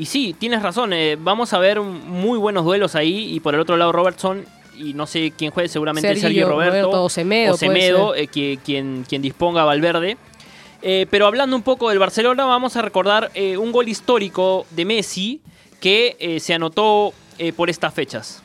Y 0.00 0.06
sí, 0.06 0.34
tienes 0.38 0.62
razón, 0.62 0.94
eh, 0.94 1.18
vamos 1.20 1.52
a 1.52 1.58
ver 1.58 1.78
muy 1.82 2.38
buenos 2.38 2.64
duelos 2.64 2.94
ahí. 2.94 3.34
Y 3.34 3.40
por 3.40 3.52
el 3.54 3.60
otro 3.60 3.76
lado 3.76 3.92
Robertson, 3.92 4.46
y 4.78 4.94
no 4.94 5.06
sé 5.06 5.30
quién 5.36 5.50
juegue, 5.50 5.68
seguramente 5.68 6.08
Sergio 6.08 6.22
Sergio, 6.28 6.48
Roberto. 6.48 6.72
Roberto 6.86 7.04
o 7.04 7.08
Semedo, 7.10 7.52
o 7.52 7.56
Semedo, 7.58 8.14
eh, 8.14 8.26
que- 8.26 8.58
quien, 8.64 9.04
quien 9.06 9.20
disponga 9.20 9.60
a 9.60 9.64
Valverde. 9.66 10.16
Eh, 10.80 11.06
pero 11.10 11.26
hablando 11.26 11.54
un 11.54 11.60
poco 11.62 11.90
del 11.90 11.98
Barcelona, 11.98 12.46
vamos 12.46 12.76
a 12.76 12.80
recordar 12.82 13.30
eh, 13.34 13.58
un 13.58 13.72
gol 13.72 13.88
histórico 13.90 14.64
de 14.70 14.86
Messi 14.86 15.42
que 15.82 16.16
eh, 16.18 16.40
se 16.40 16.54
anotó 16.54 17.12
eh, 17.36 17.52
por 17.52 17.68
estas 17.68 17.92
fechas. 17.92 18.42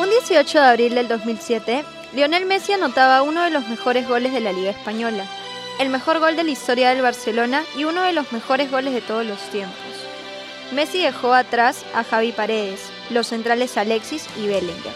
Un 0.00 0.08
18 0.08 0.58
de 0.60 0.64
abril 0.66 0.94
del 0.94 1.08
2007, 1.08 1.84
Lionel 2.12 2.44
Messi 2.44 2.72
anotaba 2.72 3.22
uno 3.22 3.44
de 3.44 3.50
los 3.50 3.68
mejores 3.68 4.08
goles 4.08 4.32
de 4.32 4.40
la 4.40 4.52
Liga 4.52 4.70
Española, 4.70 5.24
el 5.78 5.90
mejor 5.90 6.18
gol 6.18 6.34
de 6.34 6.42
la 6.42 6.50
historia 6.50 6.90
del 6.90 7.02
Barcelona 7.02 7.62
y 7.76 7.84
uno 7.84 8.02
de 8.02 8.12
los 8.12 8.32
mejores 8.32 8.68
goles 8.68 8.92
de 8.92 9.00
todos 9.00 9.24
los 9.24 9.38
tiempos. 9.50 9.76
Messi 10.72 11.02
dejó 11.02 11.32
atrás 11.34 11.84
a 11.94 12.02
Javi 12.02 12.32
Paredes, 12.32 12.80
los 13.10 13.28
centrales 13.28 13.76
Alexis 13.76 14.26
y 14.36 14.48
Bellinger. 14.48 14.92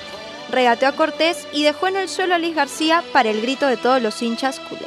Regateó 0.50 0.88
a 0.88 0.92
Cortés 0.92 1.46
y 1.52 1.62
dejó 1.62 1.86
en 1.86 1.96
el 1.96 2.08
suelo 2.08 2.34
a 2.34 2.38
Luis 2.38 2.54
García 2.56 3.04
para 3.12 3.30
el 3.30 3.40
grito 3.40 3.68
de 3.68 3.76
todos 3.76 4.02
los 4.02 4.20
hinchas 4.20 4.58
culé. 4.58 4.86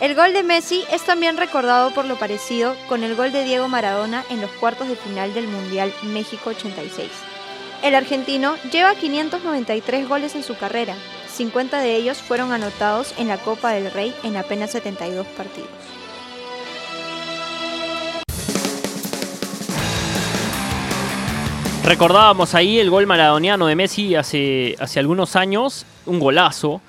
El 0.00 0.14
gol 0.14 0.32
de 0.32 0.42
Messi 0.42 0.84
es 0.90 1.02
también 1.02 1.36
recordado 1.36 1.90
por 1.90 2.06
lo 2.06 2.18
parecido 2.18 2.74
con 2.88 3.04
el 3.04 3.14
gol 3.14 3.30
de 3.32 3.44
Diego 3.44 3.68
Maradona 3.68 4.24
en 4.30 4.40
los 4.40 4.50
cuartos 4.52 4.88
de 4.88 4.96
final 4.96 5.34
del 5.34 5.46
Mundial 5.46 5.92
México 6.02 6.48
86. 6.50 7.29
El 7.82 7.94
argentino 7.94 8.56
lleva 8.70 8.94
593 8.94 10.08
goles 10.08 10.34
en 10.34 10.42
su 10.42 10.56
carrera, 10.56 10.94
50 11.34 11.80
de 11.80 11.96
ellos 11.96 12.18
fueron 12.18 12.52
anotados 12.52 13.14
en 13.18 13.28
la 13.28 13.38
Copa 13.38 13.72
del 13.72 13.90
Rey 13.90 14.14
en 14.22 14.36
apenas 14.36 14.70
72 14.72 15.26
partidos. 15.28 15.68
Recordábamos 21.84 22.54
ahí 22.54 22.78
el 22.78 22.90
gol 22.90 23.06
maradoniano 23.06 23.66
de 23.66 23.74
Messi 23.74 24.14
hace, 24.14 24.76
hace 24.78 25.00
algunos 25.00 25.34
años, 25.34 25.86
un 26.06 26.20
golazo, 26.20 26.80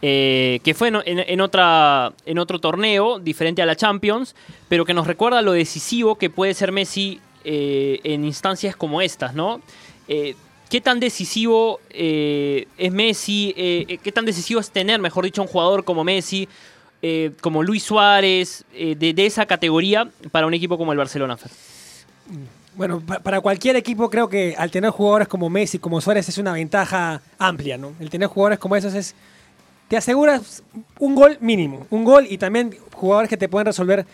eh, 0.00 0.60
que 0.64 0.74
fue 0.74 0.88
en, 0.88 0.96
en- 1.04 1.40
otra, 1.40 2.12
en 2.24 2.38
otro 2.38 2.58
torneo, 2.58 3.18
diferente 3.18 3.62
a 3.62 3.66
la 3.66 3.76
Champions, 3.76 4.34
pero 4.68 4.84
que 4.84 4.94
nos 4.94 5.06
recuerda 5.06 5.42
lo 5.42 5.52
decisivo 5.52 6.16
que 6.16 6.30
puede 6.30 6.54
ser 6.54 6.72
Messi 6.72 7.20
eh, 7.44 8.00
en 8.04 8.24
instancias 8.24 8.74
como 8.74 9.00
estas, 9.02 9.34
¿no? 9.34 9.60
Eh, 10.08 10.34
¿Qué 10.70 10.80
tan 10.80 11.00
decisivo 11.00 11.80
eh, 11.90 12.66
es 12.76 12.92
Messi? 12.92 13.54
Eh, 13.56 13.98
¿Qué 14.02 14.12
tan 14.12 14.24
decisivo 14.24 14.60
es 14.60 14.70
tener, 14.70 15.00
mejor 15.00 15.24
dicho, 15.24 15.40
un 15.40 15.48
jugador 15.48 15.84
como 15.84 16.04
Messi, 16.04 16.48
como 17.40 17.62
Luis 17.62 17.84
Suárez, 17.84 18.64
de, 18.72 19.14
esa 19.18 19.46
categoría 19.46 20.10
para 20.30 20.46
un 20.46 20.52
equipo 20.52 20.76
como 20.76 20.92
el 20.92 20.98
Barcelona? 20.98 21.38
Bueno, 22.74 23.00
pa- 23.00 23.20
para 23.20 23.40
cualquier 23.40 23.76
equipo 23.76 24.10
creo 24.10 24.28
que 24.28 24.54
al 24.58 24.70
tener 24.70 24.90
jugadores 24.90 25.26
como 25.26 25.48
Messi, 25.48 25.78
como 25.78 26.00
Suárez, 26.00 26.28
es 26.28 26.36
una 26.38 26.52
ventaja 26.52 27.22
amplia, 27.38 27.78
¿no? 27.78 27.92
El 27.98 28.10
tener 28.10 28.28
jugadores 28.28 28.58
como 28.58 28.76
esos 28.76 28.94
es... 28.94 29.14
Te 29.88 29.96
aseguras 29.96 30.62
un 30.98 31.14
gol 31.14 31.38
mínimo, 31.40 31.86
un 31.88 32.04
gol 32.04 32.26
y 32.28 32.36
también 32.36 32.76
jugadores 32.92 33.30
que 33.30 33.38
te 33.38 33.48
pueden 33.48 33.64
resolver 33.66 34.04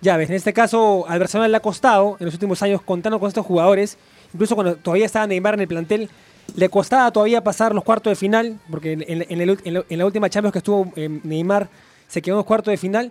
llaves. 0.00 0.28
En 0.28 0.34
este 0.34 0.52
caso, 0.52 1.04
al 1.08 1.20
Barcelona 1.20 1.46
le 1.46 1.56
ha 1.56 1.60
costado 1.60 2.16
en 2.18 2.26
los 2.26 2.34
últimos 2.34 2.60
años 2.62 2.82
contando 2.82 3.20
con 3.20 3.28
estos 3.28 3.46
jugadores, 3.46 3.98
incluso 4.32 4.54
cuando 4.54 4.76
todavía 4.76 5.06
estaba 5.06 5.26
Neymar 5.26 5.54
en 5.54 5.60
el 5.60 5.68
plantel, 5.68 6.08
le 6.56 6.68
costaba 6.68 7.10
todavía 7.10 7.42
pasar 7.42 7.74
los 7.74 7.84
cuartos 7.84 8.10
de 8.10 8.16
final, 8.16 8.58
porque 8.70 8.92
en, 8.92 9.02
en- 9.06 9.40
el- 9.40 9.58
en 9.64 9.74
la- 9.74 9.84
en 9.88 9.98
la 9.98 10.06
última 10.06 10.28
Champions 10.28 10.52
que 10.52 10.58
estuvo 10.58 10.92
eh, 10.96 11.08
Neymar 11.22 11.68
se 12.08 12.20
quedó 12.20 12.34
en 12.34 12.38
los 12.38 12.46
cuartos 12.46 12.72
de 12.72 12.76
final. 12.76 13.10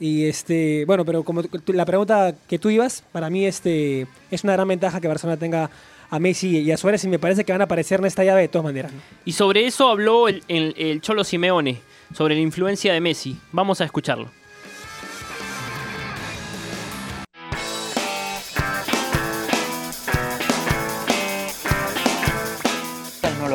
Y 0.00 0.26
este, 0.26 0.84
bueno, 0.86 1.04
pero 1.04 1.24
como 1.24 1.42
la 1.66 1.84
pregunta 1.84 2.32
que 2.46 2.58
tú 2.60 2.70
ibas, 2.70 3.02
para 3.10 3.28
mí 3.30 3.44
este, 3.44 4.06
es 4.30 4.44
una 4.44 4.52
gran 4.52 4.68
ventaja 4.68 5.00
que 5.00 5.08
Barcelona 5.08 5.36
tenga 5.36 5.70
a 6.08 6.18
Messi 6.20 6.56
y 6.60 6.70
a 6.70 6.76
Suárez 6.76 7.02
y 7.04 7.08
me 7.08 7.18
parece 7.18 7.44
que 7.44 7.50
van 7.52 7.60
a 7.60 7.64
aparecer 7.64 7.98
en 7.98 8.06
esta 8.06 8.22
llave 8.22 8.42
de 8.42 8.48
todas 8.48 8.64
maneras. 8.64 8.92
Y 9.24 9.32
sobre 9.32 9.66
eso 9.66 9.88
habló 9.88 10.28
el, 10.28 10.42
el- 10.46 10.74
el 10.78 11.00
Cholo 11.00 11.24
Simeone, 11.24 11.80
sobre 12.14 12.36
la 12.36 12.40
influencia 12.40 12.92
de 12.92 13.00
Messi. 13.00 13.36
Vamos 13.50 13.80
a 13.80 13.84
escucharlo. 13.84 14.30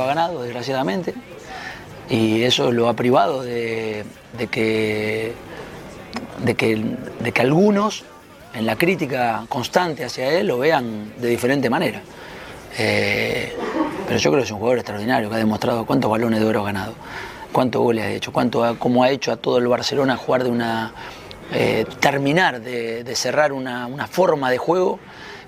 Ha 0.03 0.07
ganado, 0.07 0.41
desgraciadamente, 0.43 1.13
y 2.09 2.43
eso 2.43 2.71
lo 2.71 2.89
ha 2.89 2.93
privado 2.93 3.43
de, 3.43 4.03
de 4.37 4.47
que, 4.47 5.33
de, 6.43 6.55
que, 6.55 6.83
de 7.19 7.31
que 7.31 7.41
algunos 7.41 8.03
en 8.53 8.65
la 8.65 8.75
crítica 8.75 9.45
constante 9.49 10.03
hacia 10.05 10.29
él 10.29 10.47
lo 10.47 10.59
vean 10.59 11.13
de 11.17 11.27
diferente 11.29 11.69
manera. 11.69 12.01
Eh, 12.77 13.53
pero 14.07 14.19
yo 14.19 14.29
creo 14.31 14.41
que 14.41 14.45
es 14.45 14.51
un 14.51 14.57
jugador 14.57 14.79
extraordinario 14.79 15.29
que 15.29 15.35
ha 15.35 15.39
demostrado 15.39 15.85
cuántos 15.85 16.09
balones 16.09 16.39
de 16.39 16.45
oro 16.45 16.61
ha 16.61 16.65
ganado, 16.65 16.93
cuántos 17.51 17.81
goles 17.81 18.03
ha 18.03 18.09
hecho, 18.11 18.31
cuánto 18.33 18.63
ha- 18.63 18.77
cómo 18.77 19.03
ha 19.03 19.09
hecho 19.09 19.31
a 19.31 19.37
todo 19.37 19.57
el 19.57 19.67
Barcelona 19.67 20.17
jugar 20.17 20.43
de 20.43 20.49
una. 20.49 20.91
eh, 21.51 21.85
terminar 21.99 22.61
de, 22.61 23.03
de 23.03 23.15
cerrar 23.15 23.53
una, 23.53 23.85
una 23.85 24.07
forma 24.07 24.49
de 24.49 24.57
juego 24.57 24.99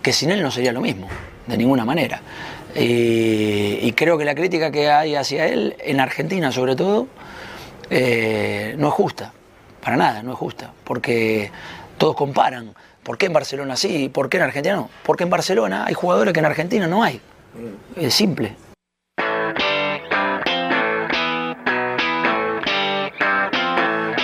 que 0.04 0.14
sin 0.14 0.30
él 0.30 0.44
no 0.44 0.52
sería 0.52 0.72
lo 0.72 0.82
mismo, 0.82 1.08
de 1.48 1.58
ninguna 1.58 1.84
manera. 1.84 2.22
Y, 2.76 3.80
y 3.82 3.94
creo 3.94 4.18
que 4.18 4.26
la 4.26 4.36
crítica 4.36 4.72
que 4.72 4.90
hay 4.90 5.16
hacia 5.16 5.48
él, 5.48 5.76
en 5.80 6.00
Argentina 6.00 6.52
sobre 6.52 6.76
todo, 6.76 7.08
eh, 7.90 8.76
no 8.78 8.88
es 8.88 8.94
justa, 8.94 9.32
para 9.82 9.96
nada, 9.96 10.24
no 10.24 10.34
es 10.34 10.38
justa, 10.38 10.74
porque 10.84 11.52
todos 11.98 12.16
comparan. 12.16 12.74
¿Por 13.04 13.18
qué 13.18 13.28
en 13.28 13.34
Barcelona 13.34 13.76
sí? 13.76 14.10
¿Por 14.10 14.30
qué 14.30 14.38
en 14.38 14.44
Argentina 14.44 14.76
no? 14.76 14.90
Porque 15.04 15.24
en 15.24 15.30
Barcelona 15.30 15.86
hay 15.86 15.94
jugadores 15.94 16.34
que 16.34 16.40
en 16.40 16.46
Argentina 16.46 16.88
no 16.88 17.04
hay. 17.04 17.22
Es 17.96 18.14
simple. 18.14 18.56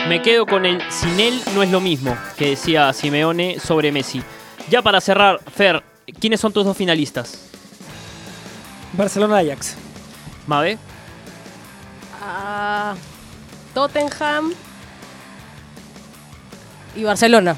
Me 0.09 0.21
quedo 0.21 0.45
con 0.45 0.65
el 0.65 0.81
sin 0.91 1.19
él 1.19 1.39
no 1.55 1.63
es 1.63 1.71
lo 1.71 1.79
mismo 1.79 2.17
que 2.37 2.49
decía 2.49 2.91
Simeone 2.91 3.59
sobre 3.59 3.91
Messi. 3.91 4.21
Ya 4.69 4.81
para 4.81 4.99
cerrar, 4.99 5.39
Fer, 5.55 5.83
¿quiénes 6.19 6.39
son 6.39 6.51
tus 6.51 6.65
dos 6.65 6.75
finalistas? 6.75 7.50
Barcelona-Ajax. 8.93 9.75
Mabe. 10.47 10.77
Ah, 12.21 12.95
Tottenham 13.73 14.53
y 16.95 17.03
Barcelona. 17.03 17.55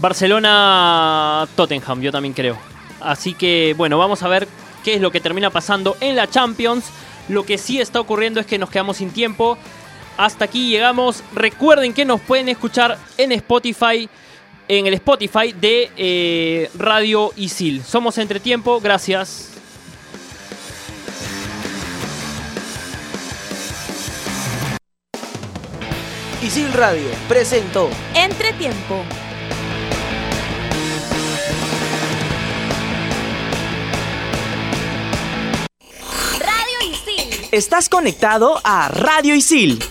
Barcelona-Tottenham, 0.00 2.00
yo 2.00 2.12
también 2.12 2.34
creo. 2.34 2.56
Así 3.00 3.34
que, 3.34 3.74
bueno, 3.76 3.98
vamos 3.98 4.22
a 4.22 4.28
ver 4.28 4.48
qué 4.82 4.94
es 4.94 5.00
lo 5.00 5.10
que 5.10 5.20
termina 5.20 5.50
pasando 5.50 5.96
en 6.00 6.16
la 6.16 6.28
Champions. 6.28 6.86
Lo 7.28 7.44
que 7.44 7.58
sí 7.58 7.80
está 7.80 8.00
ocurriendo 8.00 8.40
es 8.40 8.46
que 8.46 8.58
nos 8.58 8.70
quedamos 8.70 8.98
sin 8.98 9.10
tiempo. 9.10 9.56
Hasta 10.16 10.44
aquí 10.44 10.68
llegamos. 10.68 11.22
Recuerden 11.34 11.94
que 11.94 12.04
nos 12.04 12.20
pueden 12.20 12.48
escuchar 12.48 12.98
en 13.16 13.32
Spotify, 13.32 14.08
en 14.68 14.86
el 14.86 14.94
Spotify 14.94 15.52
de 15.52 15.90
eh, 15.96 16.70
Radio 16.76 17.32
Isil. 17.36 17.82
Somos 17.82 18.18
Entretiempo, 18.18 18.80
gracias. 18.80 19.53
Isil 26.44 26.74
Radio 26.74 27.08
presentó 27.26 27.88
Entretiempo. 28.14 29.02
Radio 36.38 36.92
Isil. 36.92 37.48
Estás 37.50 37.88
conectado 37.88 38.60
a 38.62 38.88
Radio 38.88 39.34
Isil. 39.34 39.82